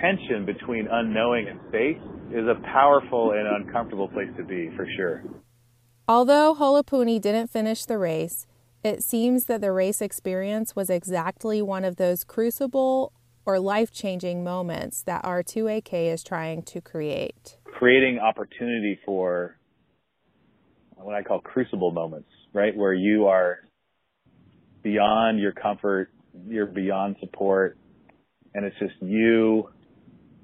tension 0.00 0.44
between 0.46 0.88
unknowing 0.90 1.46
and 1.48 1.60
faith 1.70 2.00
is 2.32 2.46
a 2.48 2.60
powerful 2.72 3.32
and 3.32 3.46
uncomfortable 3.46 4.08
place 4.08 4.30
to 4.36 4.44
be, 4.44 4.70
for 4.76 4.86
sure. 4.96 5.22
Although 6.08 6.54
Holopuni 6.58 7.20
didn't 7.20 7.48
finish 7.48 7.84
the 7.84 7.98
race, 7.98 8.46
it 8.82 9.02
seems 9.02 9.44
that 9.44 9.60
the 9.60 9.72
race 9.72 10.02
experience 10.02 10.74
was 10.74 10.90
exactly 10.90 11.62
one 11.62 11.84
of 11.84 11.96
those 11.96 12.24
crucible 12.24 13.12
or 13.46 13.58
life 13.58 13.92
changing 13.92 14.42
moments 14.42 15.02
that 15.02 15.22
R2AK 15.24 16.12
is 16.12 16.22
trying 16.22 16.62
to 16.62 16.80
create. 16.80 17.58
Creating 17.64 18.18
opportunity 18.18 18.98
for 19.04 19.58
what 20.96 21.14
I 21.14 21.22
call 21.22 21.40
crucible 21.40 21.90
moments, 21.90 22.30
right? 22.52 22.74
Where 22.74 22.94
you 22.94 23.26
are 23.26 23.58
beyond 24.82 25.38
your 25.38 25.52
comfort, 25.52 26.10
you're 26.46 26.66
beyond 26.66 27.16
support, 27.20 27.76
and 28.54 28.64
it's 28.64 28.78
just 28.78 28.94
you 29.00 29.68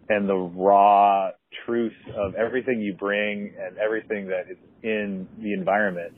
and 0.08 0.28
the 0.28 0.34
raw 0.34 1.30
truth 1.64 1.94
of 2.16 2.34
everything 2.34 2.80
you 2.80 2.94
bring 2.94 3.54
and 3.58 3.78
everything 3.78 4.26
that 4.28 4.50
is 4.50 4.58
in 4.82 5.28
the 5.38 5.52
environment. 5.52 6.12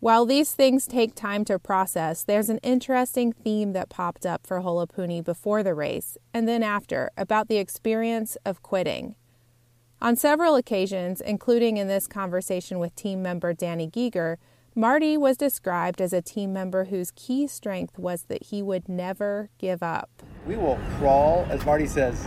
While 0.00 0.24
these 0.24 0.52
things 0.52 0.86
take 0.86 1.14
time 1.14 1.44
to 1.44 1.58
process, 1.58 2.24
there's 2.24 2.48
an 2.48 2.56
interesting 2.62 3.34
theme 3.34 3.74
that 3.74 3.90
popped 3.90 4.24
up 4.24 4.46
for 4.46 4.62
Holopuni 4.62 5.22
before 5.22 5.62
the 5.62 5.74
race 5.74 6.16
and 6.32 6.48
then 6.48 6.62
after 6.62 7.10
about 7.18 7.48
the 7.48 7.58
experience 7.58 8.38
of 8.46 8.62
quitting. 8.62 9.14
On 10.00 10.16
several 10.16 10.56
occasions, 10.56 11.20
including 11.20 11.76
in 11.76 11.86
this 11.86 12.06
conversation 12.06 12.78
with 12.78 12.94
team 12.94 13.20
member 13.20 13.52
Danny 13.52 13.86
Geiger, 13.86 14.38
Marty 14.74 15.18
was 15.18 15.36
described 15.36 16.00
as 16.00 16.14
a 16.14 16.22
team 16.22 16.50
member 16.50 16.86
whose 16.86 17.10
key 17.10 17.46
strength 17.46 17.98
was 17.98 18.22
that 18.22 18.44
he 18.44 18.62
would 18.62 18.88
never 18.88 19.50
give 19.58 19.82
up. 19.82 20.08
We 20.46 20.56
will 20.56 20.78
crawl, 20.96 21.46
as 21.50 21.62
Marty 21.66 21.86
says, 21.86 22.26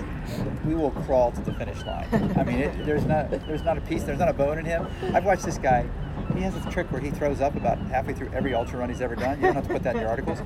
we 0.64 0.76
will 0.76 0.92
crawl 0.92 1.32
to 1.32 1.42
the 1.42 1.54
finish 1.54 1.84
line. 1.86 2.08
I 2.38 2.44
mean, 2.44 2.60
it, 2.60 2.86
there's 2.86 3.06
not 3.06 3.32
there's 3.32 3.64
not 3.64 3.80
a 3.80 3.82
piece, 3.82 4.04
there's 4.04 4.20
not 4.20 4.30
a 4.30 4.34
bone 4.34 4.60
in 4.60 4.66
him. 4.66 4.86
I've 5.16 5.26
watched 5.26 5.46
this 5.46 5.58
guy. 5.58 5.90
He 6.36 6.42
has 6.42 6.54
this 6.54 6.74
trick 6.74 6.92
where 6.92 7.02
he 7.02 7.12
throws 7.12 7.42
up 7.42 7.56
about 7.56 7.78
halfway 7.78 8.14
through 8.14 8.32
every 8.34 8.54
ultra 8.54 8.80
run 8.80 8.90
he's 8.90 9.02
ever 9.02 9.16
done. 9.16 9.38
You 9.38 9.48
don't 9.48 9.56
have 9.56 9.68
to 9.68 9.74
put 9.74 9.84
that 9.84 9.96
in 9.96 10.02
your 10.02 10.10
articles. 10.10 10.40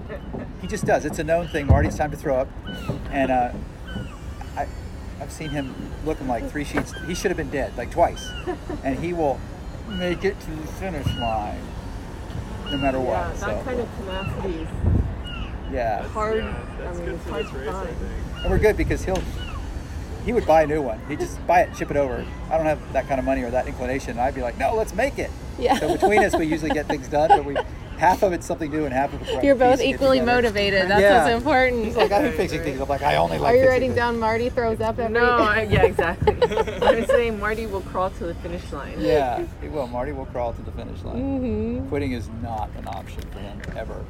He 0.61 0.67
just 0.67 0.85
does. 0.85 1.05
It's 1.05 1.19
a 1.19 1.23
known 1.23 1.47
thing. 1.47 1.67
Marty, 1.67 1.87
it's 1.87 1.97
time 1.97 2.11
to 2.11 2.17
throw 2.17 2.35
up. 2.35 2.47
And 3.11 3.31
uh, 3.31 3.51
I, 4.55 4.67
I've 5.21 5.31
seen 5.31 5.49
him 5.49 5.73
looking 6.05 6.27
like 6.27 6.49
three 6.49 6.63
sheets. 6.63 6.93
He 7.05 7.15
should 7.15 7.31
have 7.31 7.37
been 7.37 7.49
dead, 7.49 7.77
like 7.77 7.91
twice. 7.91 8.29
And 8.83 8.99
he 8.99 9.13
will 9.13 9.39
make 9.87 10.25
it 10.25 10.39
to 10.41 10.51
the 10.51 10.67
finish 10.67 11.07
line 11.17 11.61
no 12.71 12.77
matter 12.77 12.99
what. 12.99 13.13
Yeah, 13.13 13.31
that 13.31 13.39
so. 13.39 13.63
kind 13.63 13.79
of 13.79 13.97
tenacity 13.97 14.55
is 14.59 14.69
yeah. 15.71 16.07
hard. 16.09 16.43
I 16.43 16.93
mean, 16.93 17.09
it's 17.09 17.23
hard 17.29 17.45
to 17.45 17.71
find. 17.71 17.89
And 18.41 18.51
we're 18.51 18.59
good 18.59 18.77
because 18.77 19.05
he'll 19.05 19.23
he 20.27 20.33
would 20.33 20.45
buy 20.45 20.63
a 20.63 20.67
new 20.67 20.81
one. 20.81 20.99
He'd 21.07 21.19
just 21.19 21.47
buy 21.47 21.61
it, 21.61 21.77
ship 21.77 21.89
it 21.89 21.95
over. 21.95 22.25
I 22.51 22.57
don't 22.57 22.65
have 22.65 22.91
that 22.91 23.07
kind 23.07 23.17
of 23.17 23.23
money 23.23 23.43
or 23.43 23.49
that 23.49 23.65
inclination. 23.65 24.11
And 24.11 24.19
I'd 24.19 24.35
be 24.35 24.41
like, 24.41 24.57
no, 24.57 24.75
let's 24.75 24.93
make 24.93 25.17
it. 25.19 25.31
Yeah. 25.57 25.79
So 25.79 25.93
between 25.93 26.21
us, 26.21 26.35
we 26.35 26.45
usually 26.45 26.71
get 26.71 26.85
things 26.85 27.07
done, 27.07 27.29
but 27.29 27.45
we 27.45 27.55
half 27.97 28.23
of 28.23 28.33
it's 28.33 28.45
something 28.45 28.69
new 28.69 28.83
and 28.83 28.93
half 28.93 29.13
of 29.13 29.21
it's 29.21 29.41
You're 29.41 29.55
both 29.55 29.79
piecing 29.79 29.95
equally 29.95 30.19
motivated. 30.19 30.89
That's 30.89 30.99
Yeah. 30.99 31.23
what's 31.23 31.33
important. 31.33 31.85
He's 31.85 31.95
like, 31.95 32.11
I've 32.11 32.23
been 32.23 32.33
fixing 32.33 32.61
things. 32.61 32.81
I'm 32.81 32.89
like, 32.89 33.03
I 33.03 33.15
only 33.15 33.37
like 33.37 33.55
Are 33.55 33.57
you 33.57 33.69
writing 33.69 33.91
things. 33.91 33.95
down 33.95 34.19
Marty 34.19 34.49
throws 34.49 34.81
up 34.81 34.99
every 34.99 35.13
No, 35.13 35.37
I, 35.37 35.61
yeah, 35.61 35.83
exactly. 35.83 36.33
I'm 36.81 37.05
saying 37.05 37.39
Marty 37.39 37.65
will 37.65 37.79
crawl 37.79 38.09
to 38.09 38.25
the 38.25 38.35
finish 38.35 38.69
line. 38.73 38.99
Yeah, 38.99 39.45
he 39.61 39.69
will. 39.69 39.87
Marty 39.87 40.11
will 40.11 40.25
crawl 40.25 40.51
to 40.51 40.61
the 40.61 40.73
finish 40.73 41.01
line. 41.03 41.15
Mm-hmm. 41.15 41.87
Quitting 41.87 42.11
is 42.11 42.27
not 42.43 42.69
an 42.77 42.85
option 42.89 43.21
for 43.31 43.39
him 43.39 43.61
ever, 43.77 44.03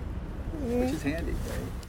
which 0.64 0.94
is 0.94 1.04
handy. 1.04 1.34
Right? 1.34 1.87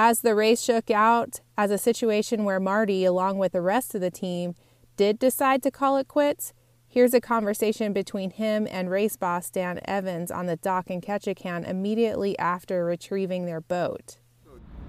As 0.00 0.20
the 0.20 0.36
race 0.36 0.62
shook 0.62 0.92
out, 0.92 1.40
as 1.56 1.72
a 1.72 1.76
situation 1.76 2.44
where 2.44 2.60
Marty, 2.60 3.04
along 3.04 3.38
with 3.38 3.50
the 3.50 3.60
rest 3.60 3.96
of 3.96 4.00
the 4.00 4.12
team, 4.12 4.54
did 4.96 5.18
decide 5.18 5.60
to 5.64 5.72
call 5.72 5.96
it 5.96 6.06
quits, 6.06 6.52
here's 6.86 7.14
a 7.14 7.20
conversation 7.20 7.92
between 7.92 8.30
him 8.30 8.68
and 8.70 8.92
race 8.92 9.16
boss 9.16 9.50
Dan 9.50 9.80
Evans 9.86 10.30
on 10.30 10.46
the 10.46 10.54
dock 10.54 10.88
in 10.88 11.00
Ketchikan 11.00 11.68
immediately 11.68 12.38
after 12.38 12.84
retrieving 12.84 13.46
their 13.46 13.60
boat. 13.60 14.18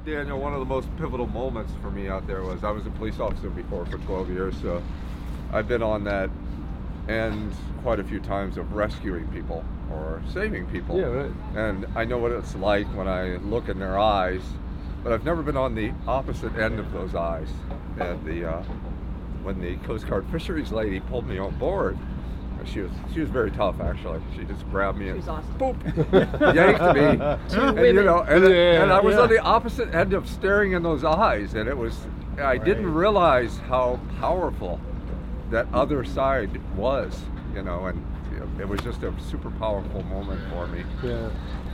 Daniel, 0.06 0.40
one 0.40 0.54
of 0.54 0.60
the 0.60 0.66
most 0.66 0.88
pivotal 0.98 1.26
moments 1.26 1.74
for 1.82 1.90
me 1.90 2.08
out 2.08 2.28
there 2.28 2.44
was 2.44 2.64
I 2.64 2.70
was 2.70 2.86
a 2.86 2.92
police 2.92 3.20
officer 3.20 3.50
before 3.50 3.88
for 3.88 3.98
12 3.98 4.30
years, 4.30 4.54
so 4.62 4.80
I've 5.52 5.68
been 5.68 5.82
on 5.82 6.04
that 6.04 6.30
end 7.08 7.52
quite 7.82 8.00
a 8.00 8.04
few 8.04 8.20
times 8.20 8.58
of 8.58 8.74
rescuing 8.74 9.28
people 9.30 9.66
or 9.92 10.22
saving 10.32 10.68
people. 10.68 11.00
Yeah, 11.00 11.06
right. 11.06 11.32
And 11.56 11.88
I 11.96 12.06
know 12.06 12.20
what 12.20 12.32
it's 12.32 12.54
like 12.54 12.86
when 12.96 13.08
I 13.08 13.38
look 13.38 13.70
in 13.70 13.80
their 13.80 13.98
eyes, 13.98 14.44
but 15.04 15.12
I've 15.14 15.24
never 15.26 15.42
been 15.42 15.58
on 15.58 15.76
the 15.76 15.92
opposite 16.08 16.56
end 16.58 16.80
of 16.80 16.92
those 16.92 17.16
eyes. 17.16 17.50
And 18.00 18.24
the 18.26 18.50
uh, 18.50 18.64
when 19.44 19.60
the 19.60 19.76
Coast 19.78 20.08
Guard 20.08 20.26
fisheries 20.32 20.72
lady 20.72 21.00
pulled 21.00 21.28
me 21.28 21.38
on 21.38 21.56
board, 21.58 21.98
she 22.66 22.82
was 22.82 22.92
she 23.14 23.22
was 23.22 23.30
very 23.30 23.52
tough 23.52 23.80
actually. 23.82 24.22
She 24.36 24.44
just 24.44 24.70
grabbed 24.70 24.98
me 24.98 25.10
and 25.10 25.28
awesome. 25.28 25.56
boop, 25.58 26.56
yanked 26.56 26.96
me, 26.96 27.58
and 27.80 27.98
you 27.98 28.04
know, 28.04 28.22
and, 28.22 28.44
Yeah, 28.44 28.84
and 28.84 28.92
I 28.92 29.00
was 29.00 29.16
yeah. 29.16 29.22
on 29.22 29.30
the 29.30 29.40
opposite 29.40 29.94
end 29.94 30.14
of 30.14 30.28
staring 30.30 30.74
in 30.74 30.84
those 30.84 31.04
eyes, 31.04 31.54
and 31.56 31.68
it 31.70 31.78
was 31.78 32.08
I 32.42 32.58
didn't 32.58 32.94
realize 32.94 33.58
how 33.68 34.00
powerful 34.20 34.80
that 35.52 35.68
other 35.74 36.04
side 36.06 36.62
was, 36.76 37.20
you 37.54 37.64
know, 37.64 37.88
and 37.88 38.06
it 38.60 38.68
was 38.68 38.80
just 38.82 39.04
a 39.04 39.14
super 39.20 39.52
powerful 39.52 40.04
moment 40.04 40.42
for 40.52 40.68
me. 40.68 40.84
Yeah. 41.04 41.30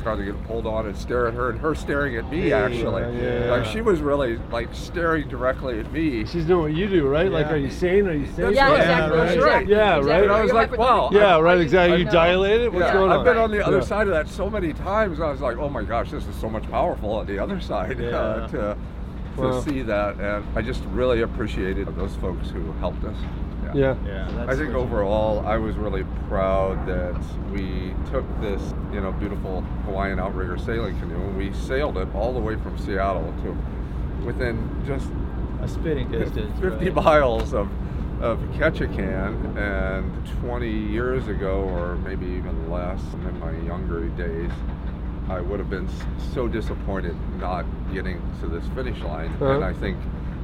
Trying 0.06 0.20
to 0.20 0.26
get 0.26 0.44
pulled 0.46 0.68
on 0.68 0.86
and 0.86 0.96
stare 0.96 1.28
at 1.28 1.34
her, 1.34 1.50
and 1.50 1.60
her 1.60 1.74
staring 1.74 2.16
at 2.16 2.30
me 2.30 2.50
Yeah, 2.50 2.60
actually. 2.66 3.02
yeah. 3.20 3.50
Like 3.50 3.66
she 3.66 3.82
was 3.82 4.02
really 4.02 4.38
like 4.52 4.70
staring 4.72 5.28
directly 5.28 5.80
at 5.80 5.92
me. 5.92 6.28
She's 6.28 6.46
doing 6.46 6.62
what 6.62 6.74
you 6.80 6.88
do, 6.88 7.08
right? 7.08 7.32
Like, 7.32 7.48
are 7.48 7.56
you 7.58 7.72
sane? 7.72 8.06
Are 8.08 8.14
you 8.14 8.28
safe? 8.28 8.36
That's 8.36 8.56
Yeah, 8.56 8.70
right. 8.70 8.80
exactly. 8.82 9.18
That's 9.18 9.38
right. 9.38 9.54
right. 9.56 9.68
Yeah, 9.68 9.98
Exactly. 9.98 10.12
right. 10.12 10.24
And 10.26 10.32
I 10.32 10.42
was 10.44 10.52
You're 10.52 10.62
like, 10.62 10.78
wow. 10.78 11.10
Yeah, 11.12 11.38
I- 11.38 11.42
right. 11.42 11.58
Exactly. 11.60 11.98
You 12.02 12.06
dilated. 12.06 12.72
What's 12.72 12.86
yeah, 12.86 12.94
going 12.94 13.10
on? 13.12 13.18
I've 13.18 13.26
been 13.26 13.38
on 13.38 13.50
the 13.50 13.66
other 13.66 13.78
Yeah. 13.80 13.84
side 13.84 14.06
of 14.08 14.14
that 14.14 14.28
so 14.28 14.48
many 14.48 14.74
times. 14.74 15.20
I 15.20 15.32
was 15.32 15.42
like, 15.42 15.58
oh 15.58 15.70
my 15.70 15.82
gosh, 15.84 16.12
this 16.12 16.28
is 16.28 16.36
so 16.36 16.50
much 16.52 16.70
powerful 16.70 17.14
on 17.14 17.26
the 17.26 17.40
other 17.40 17.60
side 17.60 17.98
Yeah. 18.00 18.10
uh, 18.10 18.48
to 18.50 18.78
to 19.38 19.42
Wow. 19.42 19.60
see 19.62 19.82
that, 19.82 20.18
and 20.20 20.46
I 20.56 20.62
just 20.62 20.84
really 20.94 21.24
appreciated 21.24 21.88
those 21.98 22.16
folks 22.18 22.52
who 22.52 22.72
helped 22.74 23.04
us. 23.06 23.18
Yeah. 23.76 23.96
I 24.48 24.56
think 24.56 24.74
overall, 24.74 25.46
I 25.46 25.58
was 25.58 25.76
really 25.76 26.06
proud 26.30 26.88
that 26.88 27.22
we 27.52 27.94
took 28.10 28.26
this, 28.42 28.62
you 28.94 29.02
know, 29.02 29.12
beautiful 29.12 29.62
Hawaiian 29.86 30.20
outrigger 30.20 30.58
sailing 30.58 30.98
canoe 31.00 31.16
and 31.16 31.38
we 31.38 31.54
sailed 31.54 31.98
it 31.98 32.08
all 32.16 32.34
the 32.34 32.40
way 32.40 32.56
from 32.56 32.78
Seattle 32.78 33.34
to 33.44 34.26
within 34.26 34.58
just 34.86 35.10
A 35.62 35.68
spitting 35.68 36.12
distance. 36.12 36.60
50 36.60 36.86
right? 36.86 36.94
miles 36.96 37.54
of 37.54 37.70
of 38.22 38.40
Ketchikan, 38.54 39.58
and 39.58 40.26
20 40.42 40.70
years 40.70 41.28
ago, 41.28 41.64
or 41.64 41.96
maybe 41.98 42.26
even 42.26 42.72
less, 42.72 43.02
in 43.14 43.40
my 43.40 43.52
younger 43.66 44.08
days, 44.10 44.52
I 45.30 45.42
would 45.42 45.60
have 45.60 45.70
been 45.70 45.90
so 46.34 46.48
disappointed 46.48 47.16
not 47.40 47.66
getting 47.94 48.22
to 48.40 48.48
this 48.48 48.66
finish 48.70 49.00
line. 49.02 49.32
Uh-huh. 49.34 49.52
And 49.52 49.64
I 49.64 49.74
think 49.74 49.98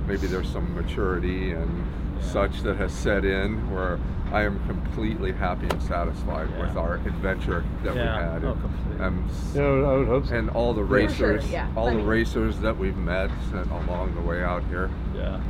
maybe 0.07 0.27
there's 0.27 0.49
some 0.49 0.73
maturity 0.75 1.51
and 1.51 1.85
such 2.21 2.61
that 2.61 2.77
has 2.77 2.91
set 2.93 3.25
in 3.25 3.71
where 3.73 3.99
I 4.31 4.43
am 4.43 4.65
completely 4.67 5.31
happy 5.33 5.67
and 5.69 5.81
satisfied 5.83 6.47
with 6.59 6.77
our 6.77 6.95
adventure 6.95 7.63
that 7.83 7.95
Yeah. 7.95 8.01
we 8.01 8.23
had. 8.23 8.43
Oh, 8.45 8.51
And- 8.51 8.61
completely. 8.61 9.05
and 9.05 9.29
Yeah, 9.55 9.61
I 9.63 9.69
would- 9.71 9.83
I 9.85 9.97
would 9.97 10.07
hope 10.07 10.25
so. 10.27 10.35
and 10.35 10.49
all 10.51 10.73
the 10.73 10.85
For 10.85 11.09
sure, 11.09 11.29
racers, 11.33 11.51
yeah. 11.51 11.67
all 11.75 11.85
the 11.87 11.91
Plenty. 11.91 12.05
racers 12.07 12.59
that 12.59 12.77
we've 12.77 12.95
met 12.97 13.29
and 13.53 13.69
along 13.71 14.15
the 14.15 14.21
way 14.21 14.43
out 14.43 14.63
here 14.69 14.89
Yeah. 15.15 15.31
have 15.31 15.41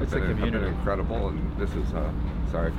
It's 0.00 0.12
a 0.12 0.16
been, 0.16 0.26
have 0.28 0.36
been 0.38 0.46
community. 0.52 0.66
incredible. 0.74 1.28
And 1.28 1.52
this 1.58 1.70
is, 1.74 1.92
uh, 1.92 2.10
sorry, 2.50 2.72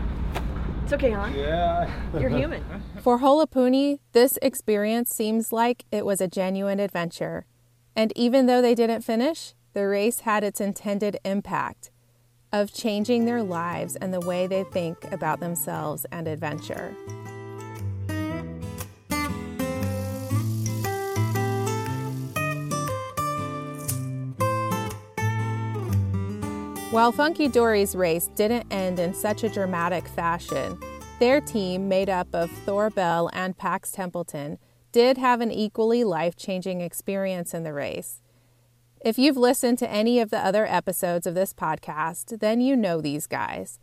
It's 0.84 0.92
okay, 0.92 1.12
hon. 1.12 1.34
Yeah. 1.34 1.90
You're 2.20 2.30
human. 2.30 2.62
For 3.00 3.20
Holopuni, 3.20 4.00
this 4.12 4.38
experience 4.42 5.12
seems 5.16 5.54
like 5.54 5.86
it 5.94 6.06
was 6.06 6.20
a 6.20 6.28
genuine 6.28 6.80
adventure. 6.82 7.46
And 7.96 8.12
even 8.18 8.48
though 8.48 8.62
they 8.62 8.76
didn't 8.76 9.02
finish, 9.02 9.54
the 9.74 9.88
race 9.88 10.22
had 10.22 10.44
its 10.44 10.62
intended 10.62 11.18
impact 11.26 11.90
of 12.52 12.72
changing 12.72 13.26
their 13.26 13.42
lives 13.42 13.96
and 13.96 14.14
the 14.14 14.20
way 14.20 14.46
they 14.46 14.64
think 14.66 15.12
about 15.12 15.40
themselves 15.40 16.06
and 16.12 16.28
adventure. 16.28 16.96
While 26.92 27.12
Funky 27.12 27.48
Dory's 27.48 27.96
race 27.96 28.30
didn't 28.36 28.72
end 28.72 29.00
in 29.00 29.16
such 29.16 29.44
a 29.44 29.50
dramatic 29.50 30.08
fashion, 30.08 30.78
their 31.20 31.42
team, 31.42 31.90
made 31.90 32.08
up 32.08 32.28
of 32.34 32.52
Thor 32.52 32.92
Bell 32.92 33.32
and 33.34 33.58
Pax 33.58 33.90
Templeton, 33.92 34.60
did 34.92 35.18
have 35.18 35.42
an 35.42 35.52
equally 35.52 36.04
life 36.04 36.36
changing 36.36 36.82
experience 36.82 37.56
in 37.56 37.64
the 37.64 37.74
race. 37.74 38.22
If 39.04 39.20
you've 39.20 39.36
listened 39.36 39.80
to 39.80 39.92
any 39.92 40.22
of 40.22 40.30
the 40.30 40.38
other 40.38 40.66
episodes 40.66 41.28
of 41.28 41.36
this 41.36 41.54
podcast, 41.54 42.40
then 42.40 42.62
you 42.62 42.74
know 42.78 43.02
these 43.02 43.28
guys. 43.28 43.78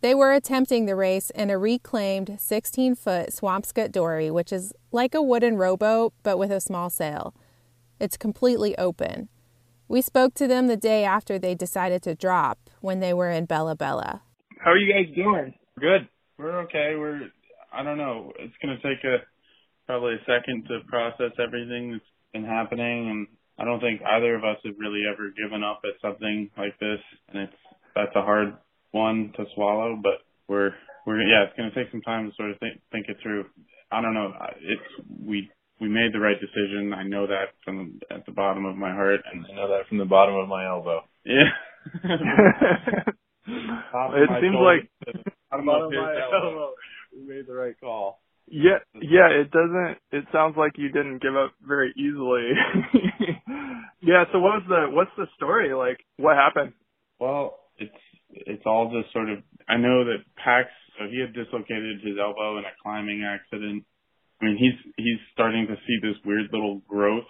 They 0.00 0.16
were 0.16 0.32
attempting 0.32 0.86
the 0.86 0.96
race 0.96 1.30
in 1.30 1.48
a 1.48 1.56
reclaimed 1.56 2.38
16 2.40 2.96
foot 2.96 3.28
Swampscott 3.28 3.92
dory, 3.92 4.32
which 4.32 4.52
is 4.52 4.72
like 4.90 5.14
a 5.14 5.22
wooden 5.22 5.56
rowboat 5.56 6.12
but 6.24 6.38
with 6.38 6.50
a 6.50 6.60
small 6.60 6.90
sail. 6.90 7.36
It's 8.00 8.16
completely 8.16 8.76
open. 8.76 9.28
We 9.86 10.02
spoke 10.02 10.34
to 10.34 10.48
them 10.48 10.66
the 10.66 10.76
day 10.76 11.04
after 11.04 11.38
they 11.38 11.54
decided 11.54 12.02
to 12.02 12.16
drop 12.16 12.58
when 12.80 12.98
they 12.98 13.14
were 13.14 13.30
in 13.30 13.44
Bella 13.44 13.76
Bella. 13.76 14.22
How 14.58 14.72
are 14.72 14.76
you 14.76 14.92
guys 14.92 15.14
doing? 15.14 15.54
Good. 15.78 16.08
We're 16.36 16.62
okay. 16.62 16.96
We're 16.98 17.28
I 17.72 17.84
don't 17.84 17.98
know. 17.98 18.32
It's 18.40 18.54
gonna 18.60 18.78
take 18.78 19.04
a 19.04 19.18
probably 19.86 20.14
a 20.14 20.24
second 20.26 20.66
to 20.66 20.80
process 20.88 21.30
everything 21.38 21.92
that's 21.92 22.04
been 22.32 22.44
happening 22.44 23.08
and 23.08 23.28
I 23.58 23.64
don't 23.64 23.80
think 23.80 24.02
either 24.02 24.34
of 24.34 24.44
us 24.44 24.58
have 24.64 24.74
really 24.78 25.02
ever 25.10 25.30
given 25.30 25.62
up 25.62 25.82
at 25.84 26.00
something 26.02 26.50
like 26.56 26.78
this 26.78 27.00
and 27.28 27.44
it's 27.44 27.56
that's 27.94 28.14
a 28.16 28.22
hard 28.22 28.54
one 28.90 29.32
to 29.36 29.44
swallow, 29.54 29.98
but 30.00 30.22
we're 30.48 30.72
we're 31.06 31.22
yeah, 31.22 31.44
it's 31.44 31.56
gonna 31.56 31.74
take 31.74 31.90
some 31.90 32.02
time 32.02 32.28
to 32.28 32.36
sort 32.36 32.50
of 32.50 32.58
think 32.58 32.80
think 32.92 33.06
it 33.08 33.16
through. 33.22 33.46
I 33.90 34.00
don't 34.00 34.14
know. 34.14 34.32
It's 34.60 35.08
we 35.24 35.50
we 35.80 35.88
made 35.88 36.12
the 36.12 36.20
right 36.20 36.40
decision. 36.40 36.92
I 36.94 37.04
know 37.04 37.26
that 37.26 37.54
from 37.64 38.00
at 38.10 38.26
the 38.26 38.32
bottom 38.32 38.64
of 38.64 38.76
my 38.76 38.92
heart, 38.92 39.20
and 39.32 39.46
I 39.50 39.54
know 39.54 39.68
that 39.68 39.88
from 39.88 39.98
the 39.98 40.04
bottom 40.04 40.34
of 40.34 40.48
my 40.48 40.66
elbow. 40.66 41.02
Yeah. 41.24 41.50
it 42.04 42.10
seems 44.40 44.56
like 44.56 44.90
bottom 45.50 45.68
of 45.68 45.92
his 45.92 46.00
elbow. 46.32 46.70
We 47.12 47.34
made 47.34 47.46
the 47.46 47.54
right 47.54 47.78
call. 47.80 48.20
Yeah, 48.46 48.78
yeah. 48.94 49.28
It 49.30 49.50
doesn't. 49.50 49.98
It 50.12 50.24
sounds 50.32 50.56
like 50.56 50.72
you 50.76 50.88
didn't 50.88 51.22
give 51.22 51.36
up 51.36 51.52
very 51.66 51.92
easily. 51.96 52.50
yeah. 54.04 54.24
So 54.32 54.38
what 54.38 54.62
was 54.62 54.64
the 54.68 54.94
what's 54.94 55.10
the 55.16 55.26
story 55.36 55.74
like? 55.74 55.98
What 56.16 56.36
happened? 56.36 56.72
Well, 57.18 57.58
it's 57.78 57.92
it's 58.30 58.62
all 58.66 58.92
just 58.92 59.12
sort 59.12 59.30
of. 59.30 59.38
I 59.68 59.76
know 59.76 60.04
that 60.04 60.24
Pax. 60.42 60.68
So 60.98 61.06
he 61.10 61.20
had 61.20 61.34
dislocated 61.34 62.00
his 62.04 62.14
elbow 62.20 62.58
in 62.58 62.64
a 62.64 62.74
climbing 62.82 63.24
accident. 63.26 63.84
I 64.40 64.44
mean, 64.44 64.56
he's 64.58 64.92
he's 64.96 65.18
starting 65.32 65.66
to 65.66 65.74
see 65.74 65.98
this 66.02 66.16
weird 66.24 66.50
little 66.52 66.82
growth 66.86 67.26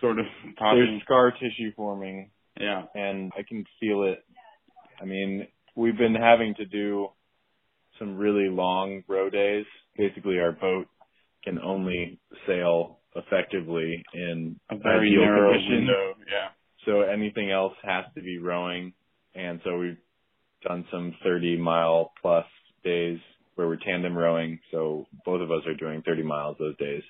sort 0.00 0.18
of 0.18 0.26
popping. 0.56 0.78
There's 0.78 1.02
scar 1.02 1.32
tissue 1.32 1.72
forming. 1.76 2.30
Yeah. 2.60 2.84
And 2.94 3.32
I 3.36 3.42
can 3.48 3.64
feel 3.80 4.04
it. 4.04 4.24
I 5.00 5.04
mean, 5.04 5.46
we've 5.76 5.96
been 5.96 6.14
having 6.14 6.54
to 6.56 6.64
do 6.64 7.08
some 7.98 8.16
really 8.16 8.48
long 8.48 9.02
row 9.08 9.30
days. 9.30 9.64
Basically, 9.96 10.38
our 10.38 10.52
boat 10.52 10.86
can 11.44 11.58
only 11.60 12.20
sail 12.46 12.97
effectively 13.18 14.02
in 14.14 14.58
a 14.70 14.76
very 14.76 15.14
narrow 15.16 15.52
conditions. 15.52 15.88
window. 15.88 16.14
Yeah. 16.30 16.48
So 16.86 17.02
anything 17.02 17.50
else 17.50 17.74
has 17.82 18.04
to 18.14 18.22
be 18.22 18.38
rowing. 18.38 18.92
And 19.34 19.60
so 19.64 19.78
we've 19.78 19.98
done 20.66 20.84
some 20.90 21.14
30 21.22 21.58
mile 21.58 22.12
plus 22.22 22.46
days 22.84 23.18
where 23.54 23.66
we're 23.66 23.76
tandem 23.76 24.16
rowing. 24.16 24.60
So 24.70 25.06
both 25.24 25.42
of 25.42 25.50
us 25.50 25.62
are 25.66 25.74
doing 25.74 26.02
30 26.02 26.22
miles 26.22 26.56
those 26.58 26.76
days. 26.78 27.02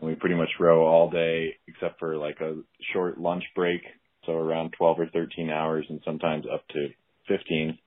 And 0.00 0.08
we 0.08 0.14
pretty 0.14 0.36
much 0.36 0.50
row 0.60 0.86
all 0.86 1.10
day 1.10 1.54
except 1.68 1.98
for 1.98 2.16
like 2.16 2.40
a 2.40 2.56
short 2.92 3.18
lunch 3.18 3.44
break. 3.54 3.82
So 4.24 4.32
around 4.32 4.74
12 4.78 5.00
or 5.00 5.06
13 5.12 5.50
hours 5.50 5.86
and 5.88 6.00
sometimes 6.04 6.44
up 6.52 6.66
to 6.68 6.88
15. 7.28 7.78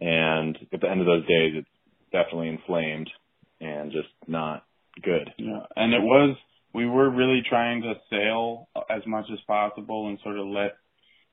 And 0.00 0.58
at 0.72 0.80
the 0.80 0.90
end 0.90 1.00
of 1.00 1.06
those 1.06 1.26
days, 1.26 1.52
it's 1.56 1.68
definitely 2.12 2.48
inflamed 2.48 3.10
and 3.60 3.92
just 3.92 4.08
not 4.26 4.64
good. 5.02 5.30
Yeah. 5.38 5.66
And 5.76 5.92
it 5.92 6.02
was, 6.02 6.36
we 6.72 6.86
were 6.86 7.10
really 7.10 7.42
trying 7.48 7.82
to 7.82 7.94
sail 8.10 8.68
as 8.88 9.02
much 9.06 9.26
as 9.32 9.38
possible 9.46 10.08
and 10.08 10.18
sort 10.22 10.38
of 10.38 10.46
let 10.46 10.76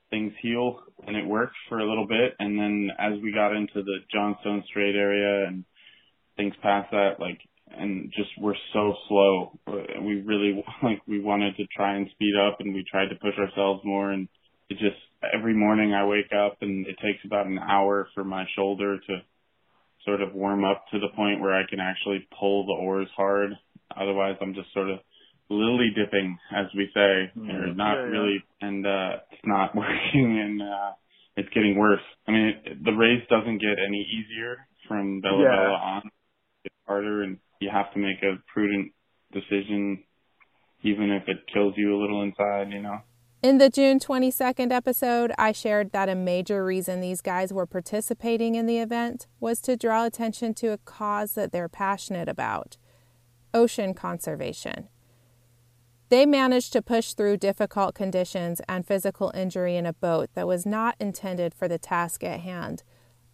things 0.09 0.33
heal 0.41 0.79
and 1.05 1.15
it 1.15 1.25
worked 1.25 1.55
for 1.69 1.79
a 1.79 1.87
little 1.87 2.07
bit. 2.07 2.33
And 2.39 2.57
then 2.57 2.89
as 2.97 3.13
we 3.21 3.31
got 3.31 3.55
into 3.55 3.83
the 3.83 3.97
Johnstone 4.11 4.63
Strait 4.69 4.95
area 4.95 5.47
and 5.47 5.63
things 6.37 6.53
past 6.61 6.91
that, 6.91 7.19
like, 7.19 7.39
and 7.75 8.11
just 8.15 8.29
we're 8.39 8.55
so 8.73 8.93
slow. 9.07 9.59
We 9.67 10.21
really 10.21 10.63
like 10.83 11.01
we 11.07 11.19
wanted 11.19 11.57
to 11.57 11.65
try 11.75 11.95
and 11.95 12.09
speed 12.11 12.33
up, 12.35 12.57
and 12.59 12.73
we 12.73 12.85
tried 12.89 13.09
to 13.09 13.15
push 13.15 13.37
ourselves 13.37 13.81
more. 13.83 14.11
And 14.11 14.27
it 14.69 14.77
just 14.77 14.95
every 15.33 15.53
morning 15.53 15.93
I 15.93 16.05
wake 16.05 16.31
up, 16.33 16.57
and 16.61 16.87
it 16.87 16.95
takes 17.03 17.25
about 17.25 17.47
an 17.47 17.59
hour 17.59 18.07
for 18.15 18.23
my 18.23 18.45
shoulder 18.55 18.97
to 18.97 19.17
sort 20.05 20.21
of 20.21 20.33
warm 20.33 20.63
up 20.63 20.85
to 20.91 20.99
the 20.99 21.13
point 21.15 21.41
where 21.41 21.53
I 21.53 21.67
can 21.69 21.79
actually 21.79 22.25
pull 22.39 22.65
the 22.65 22.73
oars 22.73 23.09
hard. 23.15 23.51
Otherwise, 23.99 24.37
I'm 24.41 24.53
just 24.53 24.71
sort 24.73 24.89
of 24.89 24.99
lily 25.49 25.89
dipping, 25.95 26.37
as 26.55 26.65
we 26.75 26.89
say, 26.93 27.31
or 27.37 27.73
not 27.73 27.93
Yeah, 27.95 28.03
yeah. 28.03 28.11
really, 28.11 28.43
and 28.61 28.85
uh 28.85 29.11
it's 29.31 29.41
not 29.45 29.75
working, 29.83 30.39
and 30.39 30.61
uh 30.61 30.91
it's 31.35 31.49
getting 31.49 31.77
worse. 31.77 32.01
I 32.27 32.31
mean, 32.31 32.53
it, 32.65 32.83
the 32.83 32.91
race 32.93 33.23
doesn't 33.29 33.59
get 33.59 33.77
any 33.85 34.01
easier 34.17 34.57
from 34.87 35.21
Bella 35.21 35.43
Yeah. 35.43 35.55
Bella 35.55 35.77
on. 35.77 36.01
It's 36.63 36.75
harder, 36.87 37.23
and 37.23 37.37
you 37.61 37.69
have 37.71 37.93
to 37.93 37.99
make 37.99 38.23
a 38.23 38.37
prudent 38.51 38.91
decision, 39.31 40.03
even 40.83 41.11
if 41.11 41.23
it 41.27 41.37
kills 41.53 41.73
you 41.77 41.95
a 41.95 41.99
little 42.01 42.23
inside. 42.23 42.71
You 42.71 42.81
know. 42.81 42.99
In 43.43 43.59
the 43.59 43.69
June 43.69 43.99
22nd 43.99 44.71
episode, 44.71 45.31
I 45.37 45.51
shared 45.51 45.91
that 45.91 46.09
a 46.09 46.15
major 46.15 46.65
reason 46.65 47.01
these 47.01 47.21
guys 47.21 47.53
were 47.53 47.67
participating 47.67 48.55
in 48.55 48.65
the 48.65 48.79
event 48.79 49.27
was 49.39 49.61
to 49.61 49.77
draw 49.77 50.05
attention 50.05 50.55
to 50.55 50.69
a 50.73 50.77
cause 50.79 51.33
that 51.33 51.51
they're 51.51 51.69
passionate 51.69 52.27
about 52.27 52.77
ocean 53.53 53.93
conservation. 53.93 54.89
They 56.09 56.25
managed 56.25 56.71
to 56.73 56.81
push 56.81 57.13
through 57.13 57.37
difficult 57.37 57.93
conditions 57.93 58.61
and 58.69 58.85
physical 58.85 59.31
injury 59.35 59.75
in 59.75 59.85
a 59.85 59.91
boat 59.91 60.29
that 60.35 60.47
was 60.47 60.65
not 60.65 60.95
intended 61.01 61.53
for 61.53 61.67
the 61.67 61.77
task 61.77 62.23
at 62.23 62.39
hand, 62.39 62.83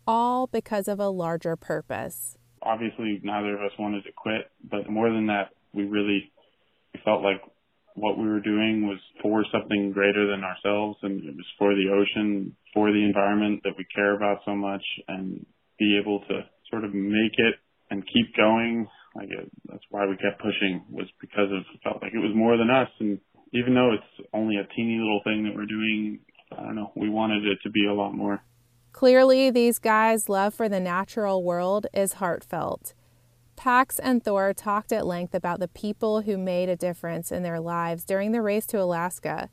all 0.07 0.47
because 0.47 0.87
of 0.87 0.99
a 0.99 1.09
larger 1.09 1.55
purpose. 1.55 2.37
obviously 2.63 3.19
neither 3.23 3.55
of 3.55 3.61
us 3.61 3.77
wanted 3.77 4.03
to 4.05 4.11
quit, 4.15 4.49
but 4.63 4.89
more 4.89 5.09
than 5.11 5.27
that, 5.27 5.49
we 5.73 5.83
really 5.83 6.31
felt 7.03 7.21
like 7.21 7.41
what 7.95 8.17
we 8.17 8.25
were 8.25 8.39
doing 8.39 8.87
was 8.87 8.97
for 9.21 9.45
something 9.51 9.91
greater 9.91 10.25
than 10.25 10.43
ourselves 10.43 10.97
and 11.03 11.23
it 11.23 11.35
was 11.35 11.45
for 11.59 11.75
the 11.75 11.89
ocean, 11.93 12.55
for 12.73 12.91
the 12.91 13.03
environment 13.03 13.61
that 13.63 13.73
we 13.77 13.85
care 13.93 14.15
about 14.15 14.39
so 14.45 14.55
much 14.55 14.83
and 15.07 15.45
be 15.77 15.99
able 16.01 16.21
to 16.21 16.41
sort 16.71 16.83
of 16.83 16.93
make 16.93 17.35
it 17.37 17.55
and 17.91 18.01
keep 18.07 18.35
going. 18.35 18.87
Like 19.15 19.29
it, 19.29 19.49
that's 19.69 19.83
why 19.89 20.05
we 20.07 20.17
kept 20.17 20.41
pushing 20.41 20.83
was 20.89 21.07
because 21.21 21.51
of 21.51 21.61
it 21.61 21.79
felt 21.83 22.01
like 22.01 22.13
it 22.13 22.19
was 22.19 22.35
more 22.35 22.57
than 22.57 22.69
us 22.69 22.89
and 22.99 23.19
even 23.53 23.75
though 23.75 23.93
it's 23.93 24.27
only 24.33 24.55
a 24.57 24.67
teeny 24.75 24.97
little 24.97 25.21
thing 25.23 25.43
that 25.43 25.55
we're 25.55 25.67
doing, 25.67 26.19
I 26.51 26.63
don't 26.63 26.75
know, 26.75 26.91
we 26.95 27.09
wanted 27.09 27.45
it 27.45 27.59
to 27.63 27.69
be 27.69 27.85
a 27.85 27.93
lot 27.93 28.13
more. 28.13 28.43
Clearly, 28.91 29.49
these 29.49 29.79
guys' 29.79 30.29
love 30.29 30.53
for 30.53 30.67
the 30.67 30.79
natural 30.79 31.43
world 31.43 31.87
is 31.93 32.13
heartfelt. 32.13 32.93
Pax 33.55 33.99
and 33.99 34.23
Thor 34.23 34.53
talked 34.53 34.91
at 34.91 35.05
length 35.05 35.35
about 35.35 35.59
the 35.59 35.67
people 35.67 36.21
who 36.21 36.37
made 36.37 36.69
a 36.69 36.75
difference 36.75 37.31
in 37.31 37.43
their 37.43 37.59
lives 37.59 38.03
during 38.03 38.31
the 38.31 38.41
race 38.41 38.65
to 38.67 38.81
Alaska. 38.81 39.49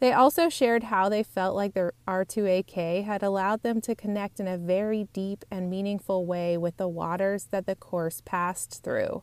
They 0.00 0.12
also 0.14 0.48
shared 0.48 0.84
how 0.84 1.10
they 1.10 1.22
felt 1.22 1.54
like 1.54 1.74
their 1.74 1.92
R2AK 2.08 3.04
had 3.04 3.22
allowed 3.22 3.62
them 3.62 3.82
to 3.82 3.94
connect 3.94 4.40
in 4.40 4.48
a 4.48 4.56
very 4.56 5.08
deep 5.12 5.44
and 5.50 5.68
meaningful 5.68 6.24
way 6.24 6.56
with 6.56 6.78
the 6.78 6.88
waters 6.88 7.44
that 7.50 7.66
the 7.66 7.76
course 7.76 8.22
passed 8.24 8.82
through. 8.82 9.22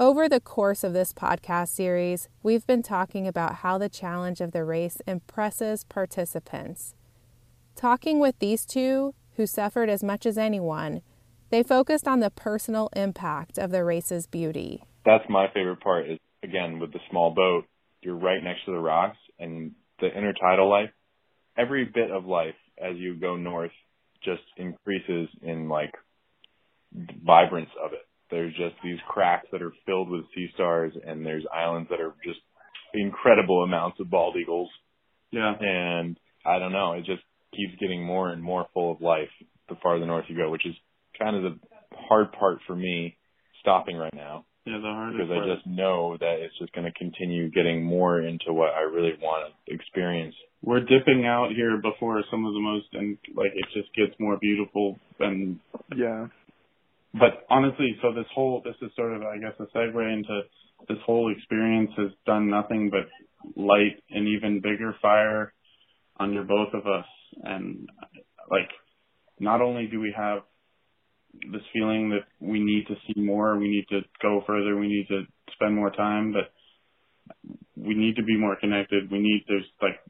Over 0.00 0.26
the 0.26 0.40
course 0.40 0.82
of 0.82 0.94
this 0.94 1.12
podcast 1.12 1.68
series, 1.68 2.30
we've 2.42 2.66
been 2.66 2.82
talking 2.82 3.28
about 3.28 3.56
how 3.56 3.76
the 3.76 3.90
challenge 3.90 4.40
of 4.40 4.52
the 4.52 4.64
race 4.64 5.02
impresses 5.06 5.84
participants. 5.84 6.94
Talking 7.76 8.18
with 8.18 8.38
these 8.38 8.64
two, 8.64 9.14
who 9.36 9.46
suffered 9.46 9.90
as 9.90 10.02
much 10.02 10.24
as 10.24 10.38
anyone, 10.38 11.02
they 11.50 11.62
focused 11.62 12.08
on 12.08 12.20
the 12.20 12.30
personal 12.30 12.88
impact 12.96 13.58
of 13.58 13.70
the 13.70 13.84
race's 13.84 14.26
beauty. 14.26 14.82
That's 15.04 15.28
my 15.28 15.48
favorite 15.52 15.80
part 15.80 16.08
is 16.08 16.18
again 16.42 16.78
with 16.78 16.94
the 16.94 17.00
small 17.10 17.34
boat, 17.34 17.66
you're 18.00 18.16
right 18.16 18.42
next 18.42 18.64
to 18.64 18.70
the 18.70 18.78
rocks 18.78 19.18
and 19.38 19.72
the 20.00 20.08
intertidal 20.08 20.68
life. 20.68 20.90
Every 21.56 21.84
bit 21.84 22.10
of 22.10 22.24
life 22.24 22.54
as 22.78 22.96
you 22.96 23.16
go 23.16 23.36
north 23.36 23.72
just 24.24 24.42
increases 24.56 25.28
in 25.42 25.68
like 25.68 25.92
vibrance 27.24 27.70
of 27.84 27.92
it. 27.92 28.06
There's 28.30 28.52
just 28.52 28.74
these 28.82 28.98
cracks 29.08 29.46
that 29.52 29.62
are 29.62 29.72
filled 29.86 30.08
with 30.08 30.24
sea 30.34 30.48
stars, 30.54 30.92
and 31.04 31.26
there's 31.26 31.44
islands 31.52 31.88
that 31.90 32.00
are 32.00 32.14
just 32.24 32.38
incredible 32.94 33.64
amounts 33.64 33.98
of 34.00 34.10
bald 34.10 34.36
eagles. 34.40 34.70
Yeah. 35.32 35.52
And 35.58 36.18
I 36.44 36.58
don't 36.58 36.72
know, 36.72 36.92
it 36.92 37.04
just 37.04 37.22
keeps 37.54 37.78
getting 37.80 38.04
more 38.04 38.30
and 38.30 38.42
more 38.42 38.66
full 38.72 38.92
of 38.92 39.00
life 39.00 39.28
the 39.68 39.76
farther 39.82 40.06
north 40.06 40.24
you 40.28 40.36
go, 40.36 40.50
which 40.50 40.66
is 40.66 40.74
kind 41.18 41.36
of 41.36 41.42
the 41.42 41.58
hard 42.08 42.32
part 42.32 42.58
for 42.66 42.74
me 42.74 43.16
stopping 43.60 43.96
right 43.96 44.14
now. 44.14 44.44
Yeah, 44.66 44.76
the 44.78 44.92
hardest 44.92 45.18
Because 45.18 45.32
part. 45.34 45.48
I 45.50 45.54
just 45.54 45.66
know 45.66 46.16
that 46.20 46.36
it's 46.40 46.56
just 46.58 46.72
going 46.72 46.84
to 46.84 46.92
continue 46.98 47.50
getting 47.50 47.82
more 47.82 48.20
into 48.20 48.52
what 48.52 48.70
I 48.74 48.80
really 48.82 49.14
want 49.20 49.52
to 49.66 49.74
experience. 49.74 50.34
we're 50.62 50.80
dipping 50.80 51.24
out 51.26 51.48
here 51.56 51.78
before 51.80 52.22
some 52.30 52.44
of 52.44 52.52
the 52.52 52.60
most 52.60 52.86
and 52.92 53.16
like 53.34 53.52
it 53.54 53.64
just 53.72 53.88
gets 53.94 54.12
more 54.20 54.36
beautiful 54.38 54.98
and 55.18 55.58
Yeah. 55.96 56.26
but 57.14 57.46
honestly 57.48 57.96
so 58.02 58.12
this 58.12 58.26
whole 58.34 58.60
this 58.62 58.76
is 58.82 58.90
sort 58.94 59.14
of 59.16 59.22
i 59.22 59.38
guess 59.38 59.54
a 59.58 59.66
segue 59.76 60.12
into 60.12 60.42
this 60.88 60.98
whole 61.06 61.32
experience 61.34 61.90
has 61.96 62.10
done 62.26 62.50
nothing 62.50 62.90
but 62.90 63.06
light 63.56 63.96
an 64.10 64.26
even 64.26 64.60
bigger 64.60 64.94
fire 65.00 65.54
under 66.18 66.42
both 66.44 66.74
of 66.74 66.86
us 66.86 67.06
and 67.42 67.88
like 68.50 68.68
not 69.38 69.62
only 69.62 69.86
do 69.86 69.98
we 69.98 70.12
have 70.14 70.40
this 71.52 71.62
feeling 71.72 72.10
that 72.10 72.26
we 72.40 72.60
need 72.60 72.86
to 72.88 72.94
see 73.06 73.20
more 73.20 73.56
we 73.58 73.68
need 73.68 73.86
to 73.88 74.00
go 74.22 74.42
further 74.46 74.76
we 74.76 74.88
need 74.88 75.06
to 75.08 75.22
spend 75.54 75.74
more 75.74 75.90
time 75.90 76.32
but 76.32 76.52
we 77.76 77.94
need 77.94 78.16
to 78.16 78.22
be 78.22 78.36
more 78.36 78.56
connected. 78.56 79.10
We 79.10 79.18
need 79.18 79.44
there's 79.48 79.64
like 79.80 80.00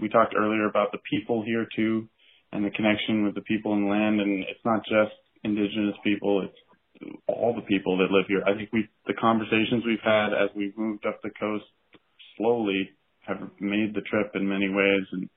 we 0.00 0.08
talked 0.08 0.34
earlier 0.36 0.68
about 0.68 0.92
the 0.92 0.98
people 1.10 1.42
here 1.44 1.66
too 1.74 2.08
and 2.52 2.64
the 2.64 2.70
connection 2.70 3.24
with 3.24 3.34
the 3.34 3.40
people 3.42 3.74
in 3.74 3.84
the 3.84 3.90
land 3.90 4.20
and 4.20 4.44
it's 4.44 4.64
not 4.64 4.80
just 4.84 5.14
indigenous 5.42 5.96
people, 6.02 6.46
it's 6.46 7.12
all 7.26 7.54
the 7.54 7.66
people 7.66 7.98
that 7.98 8.10
live 8.10 8.26
here. 8.28 8.42
I 8.46 8.56
think 8.56 8.70
we 8.72 8.88
the 9.06 9.14
conversations 9.14 9.84
we've 9.86 10.04
had 10.04 10.28
as 10.28 10.50
we've 10.54 10.76
moved 10.76 11.06
up 11.06 11.20
the 11.22 11.30
coast 11.40 11.64
slowly 12.36 12.90
have 13.26 13.40
made 13.60 13.94
the 13.94 14.02
trip 14.02 14.32
in 14.34 14.48
many 14.48 14.68
ways 14.68 15.06
and 15.12 15.28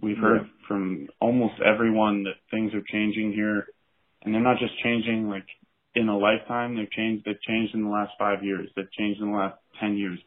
we've 0.00 0.18
heard 0.18 0.42
from 0.66 1.08
almost 1.20 1.54
everyone 1.64 2.24
that 2.24 2.36
things 2.50 2.72
are 2.74 2.82
changing 2.90 3.32
here 3.32 3.66
and 4.26 4.34
they're 4.34 4.42
not 4.42 4.58
just 4.58 4.74
changing 4.82 5.30
like 5.30 5.46
in 5.94 6.10
a 6.10 6.18
lifetime, 6.18 6.76
they've 6.76 6.90
changed 6.90 7.24
they've 7.24 7.40
changed 7.40 7.74
in 7.74 7.84
the 7.84 7.88
last 7.88 8.12
five 8.18 8.44
years, 8.44 8.68
they've 8.76 8.92
changed 8.92 9.22
in 9.22 9.30
the 9.30 9.36
last 9.36 9.56
ten 9.80 9.96
years 9.96 10.18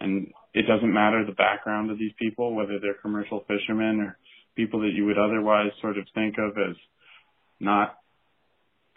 and 0.00 0.28
it 0.54 0.66
doesn't 0.66 0.92
matter 0.92 1.24
the 1.24 1.32
background 1.32 1.90
of 1.90 1.98
these 1.98 2.12
people, 2.18 2.54
whether 2.54 2.78
they're 2.80 2.94
commercial 3.02 3.44
fishermen 3.46 4.00
or 4.00 4.16
people 4.56 4.80
that 4.80 4.92
you 4.94 5.04
would 5.06 5.18
otherwise 5.18 5.70
sort 5.80 5.98
of 5.98 6.06
think 6.14 6.36
of 6.38 6.56
as 6.58 6.76
not 7.60 7.96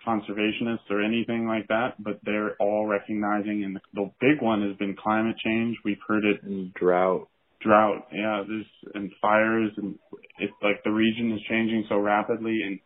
conservationists 0.08 0.89
or 0.89 1.04
anything 1.04 1.47
like 1.47 1.67
that, 1.67 1.93
but 2.00 2.19
they're 2.24 2.56
all 2.60 2.88
recognizing 2.88 3.63
and 3.63 3.76
the, 3.76 3.82
the 3.93 4.12
big 4.19 4.41
one 4.41 4.67
has 4.67 4.76
been 4.78 4.95
climate 4.95 5.36
change. 5.43 5.78
We've 5.86 6.02
heard 6.08 6.26
it 6.26 6.41
in 6.43 6.71
drought. 6.76 7.28
Drought, 7.62 8.08
yeah, 8.12 8.43
there's 8.47 8.65
and 8.95 9.12
fires 9.21 9.71
and 9.78 10.00
it's 10.39 10.54
like 10.63 10.84
the 10.84 10.91
region 10.91 11.32
is 11.34 11.41
changing 11.47 11.86
so 11.89 11.97
rapidly 11.97 12.62
and 12.65 12.80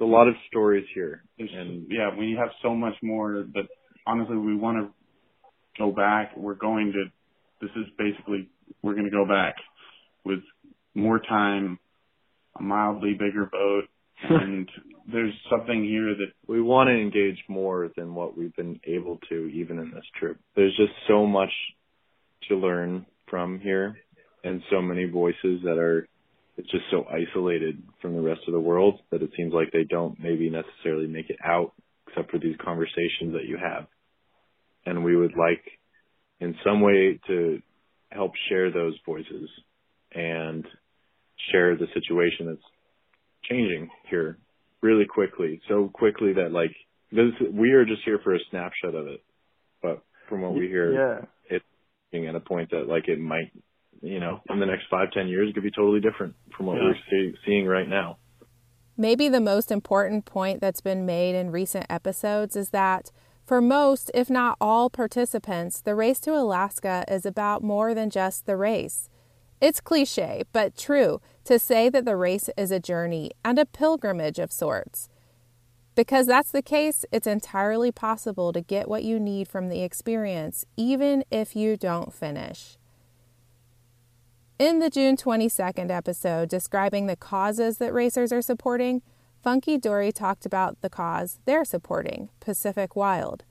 a 0.00 0.04
lot 0.04 0.28
of 0.28 0.34
stories 0.48 0.86
here. 0.94 1.22
there's, 1.38 1.50
And 1.52 1.86
yeah, 1.90 2.10
we 2.16 2.36
have 2.38 2.48
so 2.62 2.74
much 2.74 2.94
more 3.02 3.44
that 3.54 3.66
honestly 4.06 4.36
we 4.36 4.56
want 4.56 4.78
to 4.78 4.92
go 5.78 5.90
back. 5.92 6.36
We're 6.36 6.54
going 6.54 6.92
to, 6.92 7.04
this 7.60 7.70
is 7.76 7.86
basically, 7.98 8.48
we're 8.82 8.94
going 8.94 9.04
to 9.04 9.10
go 9.10 9.26
back 9.26 9.56
with 10.24 10.40
more 10.94 11.20
time, 11.20 11.78
a 12.58 12.62
mildly 12.62 13.12
bigger 13.12 13.48
boat, 13.50 13.84
and 14.28 14.68
there's 15.10 15.34
something 15.50 15.84
here 15.84 16.14
that 16.14 16.32
we 16.46 16.60
want 16.60 16.88
to 16.88 16.94
engage 16.94 17.38
more 17.48 17.90
than 17.96 18.14
what 18.14 18.36
we've 18.36 18.54
been 18.56 18.80
able 18.84 19.18
to 19.28 19.46
even 19.48 19.78
in 19.78 19.90
this 19.90 20.04
trip. 20.18 20.38
There's 20.54 20.76
just 20.76 20.92
so 21.06 21.26
much 21.26 21.50
to 22.48 22.56
learn 22.56 23.06
from 23.28 23.60
here 23.60 23.96
and 24.42 24.62
so 24.70 24.80
many 24.80 25.04
voices 25.04 25.60
that 25.64 25.78
are 25.78 26.08
it's 26.56 26.70
just 26.70 26.84
so 26.90 27.04
isolated 27.10 27.82
from 28.00 28.14
the 28.14 28.22
rest 28.22 28.40
of 28.46 28.52
the 28.52 28.60
world 28.60 29.00
that 29.10 29.22
it 29.22 29.30
seems 29.36 29.52
like 29.52 29.70
they 29.72 29.84
don't 29.84 30.18
maybe 30.18 30.50
necessarily 30.50 31.06
make 31.06 31.28
it 31.30 31.38
out 31.44 31.72
except 32.08 32.30
for 32.30 32.38
these 32.38 32.56
conversations 32.64 33.32
that 33.32 33.44
you 33.46 33.58
have. 33.58 33.86
And 34.86 35.04
we 35.04 35.16
would 35.16 35.36
like 35.36 35.62
in 36.40 36.54
some 36.64 36.80
way 36.80 37.20
to 37.26 37.60
help 38.10 38.32
share 38.48 38.70
those 38.70 38.94
voices 39.04 39.48
and 40.12 40.64
share 41.52 41.76
the 41.76 41.86
situation 41.92 42.46
that's 42.46 42.60
changing 43.50 43.90
here 44.08 44.38
really 44.82 45.06
quickly, 45.06 45.60
so 45.68 45.90
quickly 45.92 46.32
that 46.34 46.52
like 46.52 46.74
this 47.12 47.32
we 47.52 47.72
are 47.72 47.84
just 47.84 48.02
here 48.04 48.20
for 48.22 48.34
a 48.34 48.38
snapshot 48.50 48.94
of 48.94 49.06
it. 49.08 49.22
But 49.82 50.02
from 50.28 50.42
what 50.42 50.54
we 50.54 50.68
hear, 50.68 50.92
Yeah. 50.92 51.24
it's 51.48 51.64
being 52.12 52.26
at 52.28 52.34
a 52.34 52.40
point 52.40 52.70
that 52.70 52.88
like 52.88 53.08
it 53.08 53.18
might, 53.18 53.52
you 54.02 54.20
know, 54.20 54.40
in 54.50 54.60
the 54.60 54.66
next 54.66 54.84
five 54.90 55.10
ten 55.12 55.28
years, 55.28 55.48
it 55.50 55.54
could 55.54 55.62
be 55.62 55.70
totally 55.70 56.00
different 56.00 56.34
from 56.56 56.66
what 56.66 56.76
Yeah. 56.76 56.84
we're 56.84 56.96
see, 57.10 57.34
seeing 57.44 57.66
right 57.66 57.88
now. 57.88 58.18
Maybe 58.96 59.28
the 59.28 59.40
most 59.40 59.70
important 59.70 60.24
point 60.24 60.60
that's 60.60 60.80
been 60.80 61.04
made 61.04 61.34
in 61.34 61.50
recent 61.50 61.86
episodes 61.90 62.56
is 62.56 62.70
that 62.70 63.10
for 63.44 63.60
most, 63.60 64.10
if 64.14 64.28
not 64.30 64.56
all 64.60 64.90
participants, 64.90 65.80
the 65.80 65.94
race 65.94 66.18
to 66.20 66.34
Alaska 66.34 67.04
is 67.08 67.24
about 67.26 67.62
more 67.62 67.94
than 67.94 68.10
just 68.10 68.46
the 68.46 68.56
race. 68.56 69.08
It's 69.60 69.80
cliche, 69.80 70.42
but 70.52 70.76
true 70.76 71.20
to 71.44 71.58
say 71.58 71.88
that 71.88 72.04
the 72.04 72.16
race 72.16 72.50
is 72.56 72.70
a 72.70 72.80
journey 72.80 73.30
and 73.44 73.58
a 73.58 73.66
pilgrimage 73.66 74.38
of 74.38 74.50
sorts. 74.52 75.08
Because 75.94 76.26
that's 76.26 76.50
the 76.50 76.60
case, 76.60 77.06
it's 77.10 77.26
entirely 77.26 77.90
possible 77.90 78.52
to 78.52 78.60
get 78.60 78.88
what 78.88 79.02
you 79.04 79.18
need 79.18 79.48
from 79.48 79.68
the 79.68 79.82
experience, 79.82 80.66
even 80.76 81.24
if 81.30 81.56
you 81.56 81.76
don't 81.76 82.12
finish. 82.12 82.76
In 84.58 84.78
the 84.78 84.88
June 84.88 85.18
22nd 85.18 85.90
episode 85.90 86.48
describing 86.48 87.06
the 87.06 87.14
causes 87.14 87.76
that 87.76 87.92
racers 87.92 88.32
are 88.32 88.40
supporting, 88.40 89.02
Funky 89.42 89.76
Dory 89.76 90.10
talked 90.10 90.46
about 90.46 90.80
the 90.80 90.88
cause 90.88 91.40
they're 91.44 91.62
supporting 91.62 92.30
Pacific 92.40 92.96
Wild. 92.96 93.44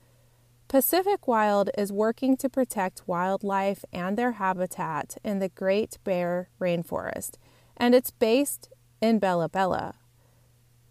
Pacific 0.66 1.28
Wild 1.28 1.70
is 1.78 1.92
working 1.92 2.36
to 2.38 2.48
protect 2.48 3.06
wildlife 3.06 3.84
and 3.92 4.18
their 4.18 4.32
habitat 4.32 5.16
in 5.22 5.38
the 5.38 5.48
Great 5.48 5.96
Bear 6.02 6.48
Rainforest, 6.60 7.36
and 7.76 7.94
it's 7.94 8.10
based 8.10 8.68
in 9.00 9.20
Bella 9.20 9.48
Bella. 9.48 9.94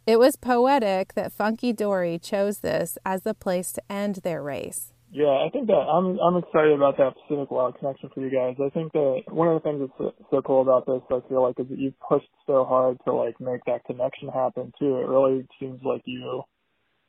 It 0.07 0.17
was 0.17 0.37
poetic 0.37 1.15
that 1.15 1.33
Funky 1.33 1.73
Dory 1.73 2.19
chose 2.19 2.59
this 2.59 2.97
as 3.05 3.23
the 3.23 3.33
place 3.33 3.73
to 3.73 3.91
end 3.91 4.21
their 4.23 4.41
race. 4.41 4.93
Yeah, 5.11 5.45
I 5.45 5.49
think 5.53 5.67
that 5.67 5.73
I'm 5.73 6.19
I'm 6.19 6.37
excited 6.37 6.73
about 6.73 6.97
that 6.97 7.13
Pacific 7.15 7.51
Wild 7.51 7.77
connection 7.79 8.09
for 8.13 8.21
you 8.21 8.29
guys. 8.29 8.55
I 8.59 8.69
think 8.69 8.91
that 8.93 9.23
one 9.29 9.47
of 9.47 9.61
the 9.61 9.69
things 9.69 9.89
that's 9.97 10.15
so, 10.29 10.41
cool 10.41 10.61
about 10.61 10.85
this, 10.85 11.01
I 11.09 11.21
feel 11.29 11.43
like, 11.43 11.59
is 11.59 11.69
that 11.69 11.79
you've 11.79 11.99
pushed 11.99 12.29
so 12.47 12.65
hard 12.65 12.97
to 13.05 13.13
like 13.13 13.39
make 13.39 13.63
that 13.65 13.85
connection 13.85 14.29
happen 14.29 14.73
too. 14.79 14.97
It 14.97 15.07
really 15.07 15.47
seems 15.59 15.79
like 15.83 16.01
you 16.05 16.43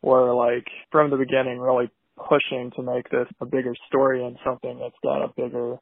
were 0.02 0.34
like 0.34 0.66
from 0.92 1.10
the 1.10 1.16
beginning 1.16 1.58
really 1.58 1.90
pushing 2.16 2.70
to 2.76 2.82
make 2.82 3.08
this 3.10 3.28
a 3.40 3.46
bigger 3.46 3.74
story 3.88 4.24
and 4.24 4.38
something 4.44 4.78
that's 4.78 4.96
got 5.02 5.24
a 5.24 5.32
bigger 5.36 5.76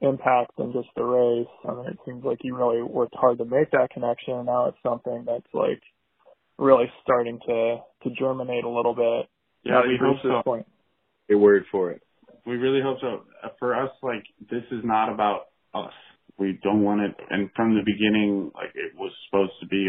impact 0.00 0.52
than 0.58 0.72
just 0.72 0.88
the 0.96 1.04
race. 1.04 1.46
I 1.68 1.74
mean, 1.74 1.86
it 1.86 1.98
seems 2.04 2.24
like 2.24 2.38
you 2.42 2.56
really 2.56 2.82
worked 2.82 3.14
hard 3.14 3.38
to 3.38 3.44
make 3.44 3.70
that 3.72 3.90
connection, 3.90 4.34
and 4.34 4.46
now 4.46 4.66
it's 4.66 4.78
something 4.82 5.24
that's 5.26 5.52
like 5.52 5.82
really 6.58 6.90
starting 7.02 7.38
to 7.46 7.78
to 8.02 8.10
germinate 8.18 8.64
a 8.64 8.68
little 8.68 8.94
bit. 8.94 9.28
Yeah, 9.62 9.82
we 9.86 9.98
hope 10.00 10.16
so. 10.22 10.42
point. 10.42 10.66
A 11.30 11.36
word 11.36 11.64
for 11.70 11.90
it. 11.90 12.02
we 12.46 12.56
really 12.56 12.80
hope 12.82 12.98
so. 13.00 13.22
For 13.58 13.74
us, 13.74 13.90
like 14.02 14.24
this 14.50 14.64
is 14.70 14.80
not 14.84 15.12
about 15.12 15.46
us. 15.74 15.92
We 16.38 16.58
don't 16.62 16.82
want 16.82 17.02
it. 17.02 17.14
And 17.28 17.50
from 17.54 17.74
the 17.74 17.82
beginning, 17.84 18.50
like 18.54 18.70
it 18.74 18.96
was 18.96 19.12
supposed 19.28 19.52
to 19.60 19.66
be 19.66 19.88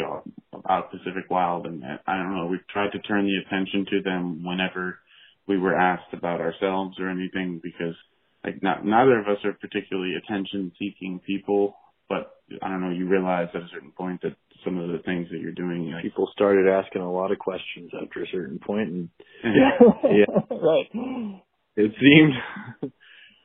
about 0.53 0.91
Pacific 0.91 1.29
Wild, 1.29 1.65
and 1.65 1.83
I 2.05 2.17
don't 2.17 2.35
know. 2.35 2.45
We've 2.47 2.67
tried 2.71 2.91
to 2.91 2.99
turn 2.99 3.25
the 3.25 3.37
attention 3.45 3.85
to 3.89 4.01
them 4.03 4.43
whenever 4.45 4.99
we 5.47 5.57
were 5.57 5.75
asked 5.75 6.13
about 6.13 6.41
ourselves 6.41 6.97
or 6.99 7.09
anything, 7.09 7.61
because 7.63 7.95
like 8.43 8.61
not 8.61 8.85
neither 8.85 9.19
of 9.19 9.27
us 9.27 9.43
are 9.43 9.53
particularly 9.53 10.13
attention-seeking 10.15 11.21
people. 11.25 11.75
But 12.09 12.31
I 12.61 12.67
don't 12.67 12.81
know. 12.81 12.91
You 12.91 13.07
realize 13.07 13.47
at 13.53 13.61
a 13.61 13.69
certain 13.73 13.93
point 13.97 14.21
that 14.21 14.35
some 14.63 14.77
of 14.77 14.89
the 14.89 14.99
things 14.99 15.27
that 15.31 15.39
you're 15.39 15.51
doing, 15.51 15.91
like 15.91 16.03
People 16.03 16.29
started 16.33 16.67
asking 16.67 17.01
a 17.01 17.11
lot 17.11 17.31
of 17.31 17.39
questions 17.39 17.91
after 18.01 18.23
a 18.23 18.27
certain 18.31 18.59
point, 18.59 18.89
and 18.89 19.09
yeah. 19.43 19.77
yeah, 20.03 20.39
right. 20.49 21.41
it 21.75 21.91
seemed. 21.99 22.91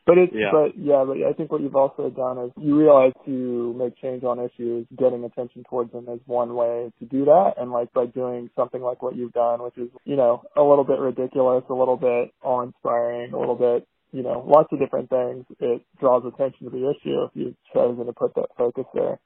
But 0.06 0.18
it's 0.18 0.32
Yeah. 0.32 0.50
but 0.52 0.78
yeah, 0.78 1.04
but 1.04 1.16
I 1.26 1.32
think 1.32 1.50
what 1.50 1.60
you've 1.60 1.74
also 1.74 2.10
done 2.10 2.38
is 2.38 2.52
you 2.56 2.78
realize 2.78 3.12
to 3.24 3.74
make 3.76 3.96
change 4.00 4.22
on 4.22 4.38
issues, 4.38 4.86
getting 4.96 5.24
attention 5.24 5.64
towards 5.68 5.90
them 5.90 6.08
is 6.08 6.20
one 6.26 6.54
way 6.54 6.92
to 7.00 7.04
do 7.06 7.24
that. 7.24 7.54
And 7.58 7.72
like 7.72 7.92
by 7.92 8.06
doing 8.06 8.48
something 8.54 8.80
like 8.80 9.02
what 9.02 9.16
you've 9.16 9.32
done, 9.32 9.64
which 9.64 9.76
is, 9.76 9.88
you 10.04 10.14
know, 10.14 10.44
a 10.56 10.62
little 10.62 10.84
bit 10.84 11.00
ridiculous, 11.00 11.64
a 11.68 11.74
little 11.74 11.96
bit 11.96 12.32
awe 12.40 12.62
inspiring, 12.62 13.32
a 13.32 13.38
little 13.38 13.56
bit, 13.56 13.88
you 14.12 14.22
know, 14.22 14.44
lots 14.46 14.68
of 14.72 14.78
different 14.78 15.10
things, 15.10 15.44
it 15.58 15.82
draws 15.98 16.22
attention 16.24 16.66
to 16.66 16.70
the 16.70 16.88
issue 16.88 17.24
if 17.24 17.30
you've 17.34 17.56
chosen 17.74 18.06
to 18.06 18.12
put 18.12 18.32
that 18.36 18.46
focus 18.56 18.86
there. 18.94 19.18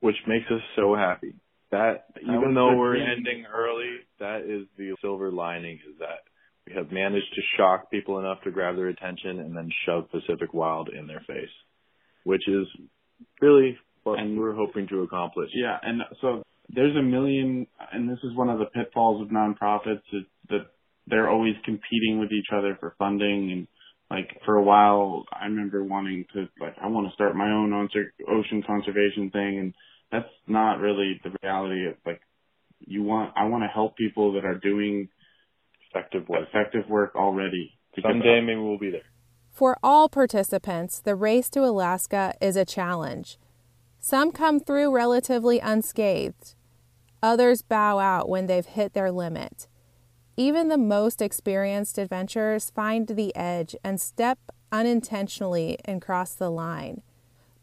Which 0.00 0.16
makes 0.26 0.46
us 0.50 0.60
so 0.76 0.94
happy. 0.94 1.34
That 1.70 2.06
even 2.22 2.54
though 2.54 2.76
we're 2.76 2.96
ending 2.96 3.44
early, 3.52 3.96
that 4.20 4.42
is 4.42 4.66
the 4.78 4.94
silver 5.00 5.30
lining 5.32 5.80
is 5.88 5.98
that 5.98 6.22
we 6.66 6.74
have 6.74 6.92
managed 6.92 7.32
to 7.34 7.42
shock 7.56 7.90
people 7.90 8.18
enough 8.18 8.38
to 8.44 8.50
grab 8.50 8.76
their 8.76 8.88
attention 8.88 9.40
and 9.40 9.56
then 9.56 9.68
shove 9.84 10.10
Pacific 10.10 10.54
Wild 10.54 10.88
in 10.88 11.06
their 11.06 11.20
face, 11.26 11.50
which 12.24 12.46
is 12.48 12.66
really 13.40 13.78
what 14.04 14.20
And- 14.20 14.38
we're 14.38 14.54
hoping 14.54 14.86
to 14.88 15.02
accomplish. 15.02 15.50
Yeah, 15.54 15.78
and 15.82 16.02
so 16.20 16.44
there's 16.68 16.94
a 16.96 17.02
million, 17.02 17.66
and 17.92 18.08
this 18.08 18.22
is 18.22 18.34
one 18.34 18.48
of 18.48 18.58
the 18.58 18.66
pitfalls 18.66 19.22
of 19.22 19.28
nonprofits 19.28 20.02
is 20.12 20.24
that 20.48 20.66
they're 21.08 21.28
always 21.28 21.54
competing 21.64 22.18
with 22.20 22.32
each 22.32 22.48
other 22.52 22.76
for 22.76 22.94
funding. 22.98 23.50
And 23.52 23.68
like 24.10 24.40
for 24.44 24.56
a 24.56 24.62
while, 24.62 25.24
I 25.32 25.46
remember 25.46 25.82
wanting 25.82 26.24
to 26.34 26.48
like 26.60 26.76
I 26.82 26.86
want 26.88 27.08
to 27.08 27.14
start 27.14 27.34
my 27.34 27.50
own 27.50 27.70
oce- 27.70 28.26
ocean 28.28 28.62
conservation 28.66 29.30
thing, 29.30 29.58
and 29.58 29.74
that's 30.12 30.32
not 30.46 30.80
really 30.80 31.20
the 31.24 31.30
reality. 31.42 31.86
Of 31.88 31.94
like 32.04 32.20
you 32.80 33.02
want, 33.02 33.32
I 33.36 33.44
want 33.44 33.64
to 33.64 33.68
help 33.68 33.96
people 33.96 34.34
that 34.34 34.44
are 34.44 34.54
doing 34.54 35.08
effective 35.90 36.28
work. 36.28 36.48
Effective 36.48 36.88
work 36.88 37.14
already. 37.16 37.72
to 37.94 38.02
give 38.02 38.10
Someday 38.10 38.40
maybe 38.40 38.60
we'll 38.60 38.78
be 38.78 38.90
there. 38.90 39.00
For 39.50 39.78
all 39.82 40.08
participants, 40.08 41.00
the 41.00 41.16
race 41.16 41.48
to 41.50 41.64
Alaska 41.64 42.34
is 42.40 42.56
a 42.56 42.64
challenge. 42.64 43.38
Some 43.98 44.30
come 44.30 44.60
through 44.60 44.94
relatively 44.94 45.58
unscathed. 45.58 46.54
Others 47.22 47.62
bow 47.62 47.98
out 47.98 48.28
when 48.28 48.46
they've 48.46 48.66
hit 48.66 48.92
their 48.92 49.10
limit. 49.10 49.66
Even 50.36 50.68
the 50.68 50.76
most 50.76 51.22
experienced 51.22 51.96
adventurers 51.96 52.70
find 52.70 53.08
the 53.08 53.34
edge 53.34 53.74
and 53.82 53.98
step 54.00 54.38
unintentionally 54.70 55.78
and 55.86 56.02
cross 56.02 56.34
the 56.34 56.50
line. 56.50 57.00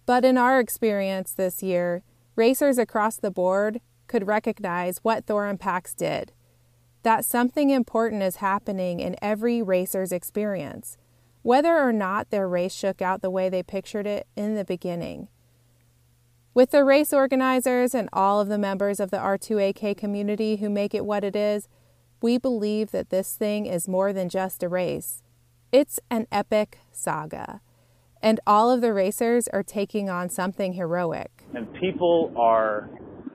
But 0.06 0.26
in 0.26 0.38
our 0.38 0.60
experience 0.60 1.32
this 1.32 1.62
year, 1.62 2.02
racers 2.36 2.80
across 2.80 3.18
the 3.18 3.30
board 3.30 3.80
could 4.08 4.28
recognize 4.28 5.00
what 5.04 5.26
Thorum 5.26 5.60
Pax 5.60 5.94
did. 5.94 6.32
That 7.04 7.26
something 7.26 7.70
important 7.70 8.24
is 8.24 8.38
happening 8.38 9.00
in 9.00 9.18
every 9.22 9.62
racer's 9.62 10.12
experience, 10.12 10.98
whether 11.44 11.78
or 11.78 11.94
not 11.94 12.32
their 12.32 12.48
race 12.48 12.74
shook 12.74 13.02
out 13.02 13.22
the 13.22 13.30
way 13.30 13.50
they 13.50 13.62
pictured 13.62 14.08
it 14.08 14.26
in 14.36 14.56
the 14.56 14.66
beginning. 14.66 15.28
With 16.56 16.72
the 16.72 16.84
race 16.84 17.14
organizers 17.14 17.94
and 17.94 18.10
all 18.14 18.40
of 18.40 18.48
the 18.48 18.58
members 18.58 19.00
of 19.00 19.12
the 19.12 19.18
R2AK 19.18 19.98
community 19.98 20.58
who 20.58 20.70
make 20.70 20.94
it 20.94 21.06
what 21.06 21.24
it 21.24 21.36
is, 21.36 21.68
we 22.24 22.38
believe 22.38 22.92
that 22.92 23.10
this 23.10 23.36
thing 23.36 23.66
is 23.66 23.86
more 23.86 24.14
than 24.14 24.30
just 24.30 24.64
a 24.64 24.70
race. 24.70 25.22
It's 25.74 26.00
an 26.10 26.26
epic 26.32 26.80
saga. 26.90 27.60
And 28.22 28.40
all 28.48 28.72
of 28.72 28.80
the 28.80 28.94
racers 28.94 29.50
are 29.50 29.62
taking 29.62 30.10
on 30.10 30.30
something 30.30 30.74
heroic. 30.74 31.44
and 31.54 31.68
people 31.74 32.34
are 32.40 32.90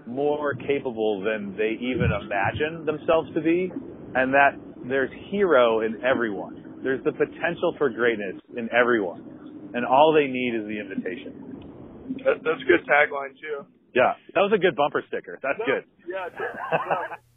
more 0.06 0.54
capable 0.54 1.20
than 1.22 1.54
they 1.58 1.76
even 1.78 2.08
imagine 2.22 2.86
themselves 2.86 3.28
to 3.34 3.42
be, 3.42 3.70
and 4.14 4.32
that 4.32 4.56
there's 4.88 5.10
hero 5.30 5.82
in 5.82 6.02
everyone. 6.02 6.80
There's 6.82 7.04
the 7.04 7.12
potential 7.12 7.74
for 7.76 7.90
greatness 7.90 8.40
in 8.56 8.70
everyone, 8.72 9.70
and 9.74 9.84
all 9.84 10.14
they 10.16 10.32
need 10.32 10.54
is 10.56 10.64
the 10.64 10.80
invitation. 10.80 12.16
That, 12.24 12.40
that's 12.40 12.62
a 12.62 12.64
good 12.64 12.88
tagline 12.88 13.36
too. 13.36 13.66
Yeah, 13.94 14.14
that 14.32 14.40
was 14.40 14.52
a 14.54 14.58
good 14.58 14.76
bumper 14.76 15.04
sticker. 15.08 15.38
That's 15.42 15.58
good. 15.66 15.84
Yeah. 16.08 16.32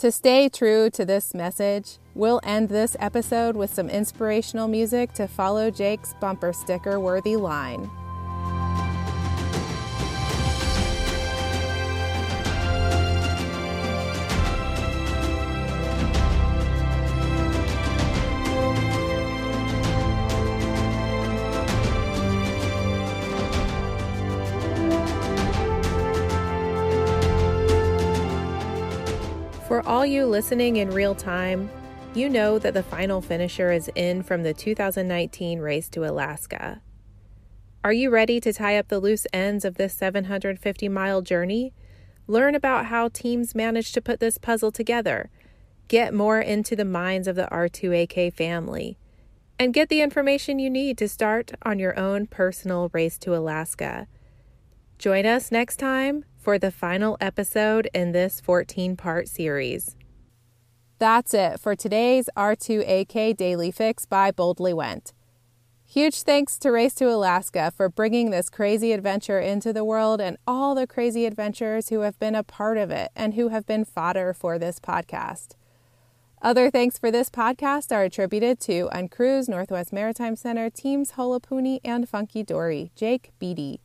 To 0.00 0.10
stay 0.10 0.48
true 0.48 0.88
to 0.92 1.04
this 1.04 1.34
message, 1.34 1.98
we'll 2.14 2.40
end 2.42 2.70
this 2.70 2.96
episode 3.00 3.54
with 3.54 3.68
some 3.68 3.90
inspirational 3.90 4.66
music 4.66 5.12
to 5.12 5.28
follow 5.28 5.70
Jake's 5.70 6.14
bumper 6.22 6.54
sticker 6.54 6.98
worthy 6.98 7.36
line. 7.36 7.90
All 30.00 30.06
you 30.06 30.24
listening 30.24 30.76
in 30.76 30.88
real 30.92 31.14
time, 31.14 31.68
you 32.14 32.26
know 32.30 32.58
that 32.58 32.72
the 32.72 32.82
final 32.82 33.20
finisher 33.20 33.70
is 33.70 33.90
in 33.94 34.22
from 34.22 34.42
the 34.42 34.54
2019 34.54 35.58
race 35.58 35.90
to 35.90 36.06
Alaska. 36.06 36.80
Are 37.84 37.92
you 37.92 38.08
ready 38.08 38.40
to 38.40 38.50
tie 38.50 38.78
up 38.78 38.88
the 38.88 38.98
loose 38.98 39.26
ends 39.30 39.62
of 39.62 39.74
this 39.74 39.92
750 39.92 40.88
mile 40.88 41.20
journey? 41.20 41.74
Learn 42.26 42.54
about 42.54 42.86
how 42.86 43.08
teams 43.08 43.54
managed 43.54 43.92
to 43.92 44.00
put 44.00 44.20
this 44.20 44.38
puzzle 44.38 44.72
together, 44.72 45.28
get 45.86 46.14
more 46.14 46.40
into 46.40 46.74
the 46.74 46.86
minds 46.86 47.28
of 47.28 47.36
the 47.36 47.48
R2AK 47.52 48.32
family, 48.32 48.96
and 49.58 49.74
get 49.74 49.90
the 49.90 50.00
information 50.00 50.58
you 50.58 50.70
need 50.70 50.96
to 50.96 51.10
start 51.10 51.52
on 51.60 51.78
your 51.78 51.98
own 51.98 52.26
personal 52.26 52.88
race 52.94 53.18
to 53.18 53.36
Alaska. 53.36 54.06
Join 54.96 55.26
us 55.26 55.52
next 55.52 55.76
time 55.76 56.24
for 56.40 56.58
the 56.58 56.70
final 56.70 57.16
episode 57.20 57.88
in 57.92 58.12
this 58.12 58.40
14 58.40 58.96
part 58.96 59.28
series. 59.28 59.94
That's 60.98 61.34
it 61.34 61.60
for 61.60 61.76
today's 61.76 62.28
R2AK 62.36 63.36
Daily 63.36 63.70
Fix 63.70 64.06
by 64.06 64.30
Boldly 64.30 64.72
Went. 64.72 65.12
Huge 65.86 66.22
thanks 66.22 66.58
to 66.60 66.70
Race 66.70 66.94
to 66.94 67.10
Alaska 67.10 67.72
for 67.76 67.88
bringing 67.88 68.30
this 68.30 68.48
crazy 68.48 68.92
adventure 68.92 69.40
into 69.40 69.72
the 69.72 69.84
world 69.84 70.20
and 70.20 70.36
all 70.46 70.74
the 70.74 70.86
crazy 70.86 71.26
adventurers 71.26 71.88
who 71.88 72.00
have 72.00 72.18
been 72.18 72.34
a 72.34 72.44
part 72.44 72.78
of 72.78 72.90
it 72.90 73.10
and 73.16 73.34
who 73.34 73.48
have 73.48 73.66
been 73.66 73.84
fodder 73.84 74.32
for 74.32 74.58
this 74.58 74.78
podcast. 74.78 75.56
Other 76.42 76.70
thanks 76.70 76.96
for 76.96 77.10
this 77.10 77.28
podcast 77.28 77.92
are 77.94 78.04
attributed 78.04 78.60
to 78.60 78.88
Uncruise, 78.92 79.48
Northwest 79.48 79.92
Maritime 79.92 80.36
Center, 80.36 80.70
Teams 80.70 81.12
Holopuni, 81.12 81.80
and 81.84 82.08
Funky 82.08 82.42
Dory, 82.42 82.92
Jake 82.94 83.32
Beattie. 83.38 83.80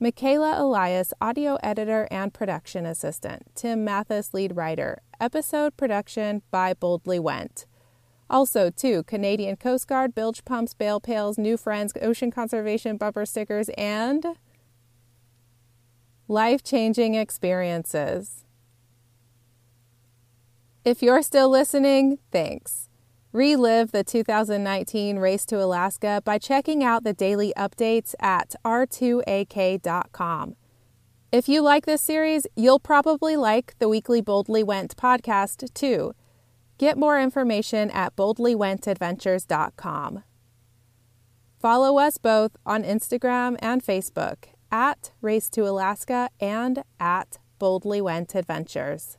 Michaela 0.00 0.60
Elias, 0.60 1.12
audio 1.20 1.56
editor 1.62 2.08
and 2.10 2.34
production 2.34 2.84
assistant. 2.84 3.42
Tim 3.54 3.84
Mathis, 3.84 4.34
lead 4.34 4.56
writer. 4.56 5.00
Episode 5.20 5.76
production 5.76 6.42
by 6.50 6.74
Boldly 6.74 7.20
Went. 7.20 7.66
Also, 8.28 8.70
to 8.70 9.04
Canadian 9.04 9.56
Coast 9.56 9.86
Guard, 9.86 10.12
bilge 10.12 10.44
pumps, 10.44 10.74
bail 10.74 10.98
pails, 10.98 11.38
new 11.38 11.56
friends, 11.56 11.92
ocean 12.02 12.32
conservation 12.32 12.96
bumper 12.96 13.24
stickers, 13.24 13.68
and 13.78 14.26
life 16.26 16.64
changing 16.64 17.14
experiences. 17.14 18.44
If 20.84 21.02
you're 21.02 21.22
still 21.22 21.48
listening, 21.48 22.18
thanks. 22.32 22.88
Relive 23.34 23.90
the 23.90 24.04
2019 24.04 25.18
Race 25.18 25.44
to 25.46 25.60
Alaska 25.60 26.22
by 26.24 26.38
checking 26.38 26.84
out 26.84 27.02
the 27.02 27.12
daily 27.12 27.52
updates 27.56 28.14
at 28.20 28.54
r2ak.com. 28.64 30.54
If 31.32 31.48
you 31.48 31.60
like 31.60 31.84
this 31.84 32.00
series, 32.00 32.46
you'll 32.54 32.78
probably 32.78 33.36
like 33.36 33.74
the 33.80 33.88
weekly 33.88 34.20
Boldly 34.20 34.62
Went 34.62 34.96
podcast 34.96 35.74
too. 35.74 36.14
Get 36.78 36.96
more 36.96 37.20
information 37.20 37.90
at 37.90 38.14
boldlywentadventures.com. 38.14 40.22
Follow 41.60 41.98
us 41.98 42.18
both 42.18 42.52
on 42.64 42.84
Instagram 42.84 43.56
and 43.58 43.84
Facebook 43.84 44.44
at 44.70 45.10
Race 45.20 45.50
to 45.50 45.66
Alaska 45.66 46.30
and 46.38 46.84
at 47.00 47.40
Boldly 47.58 48.00
Went 48.00 48.36
Adventures. 48.36 49.18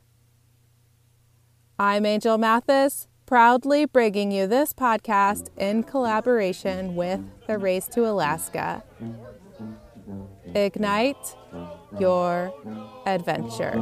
I'm 1.78 2.06
Angel 2.06 2.38
Mathis, 2.38 3.08
proudly 3.26 3.84
bringing 3.84 4.30
you 4.30 4.46
this 4.46 4.72
podcast 4.72 5.48
in 5.58 5.82
collaboration 5.82 6.94
with 6.94 7.20
the 7.48 7.58
Race 7.58 7.88
to 7.88 8.06
Alaska. 8.08 8.84
Ignite 10.54 11.36
your 11.98 12.54
adventure. 13.04 13.74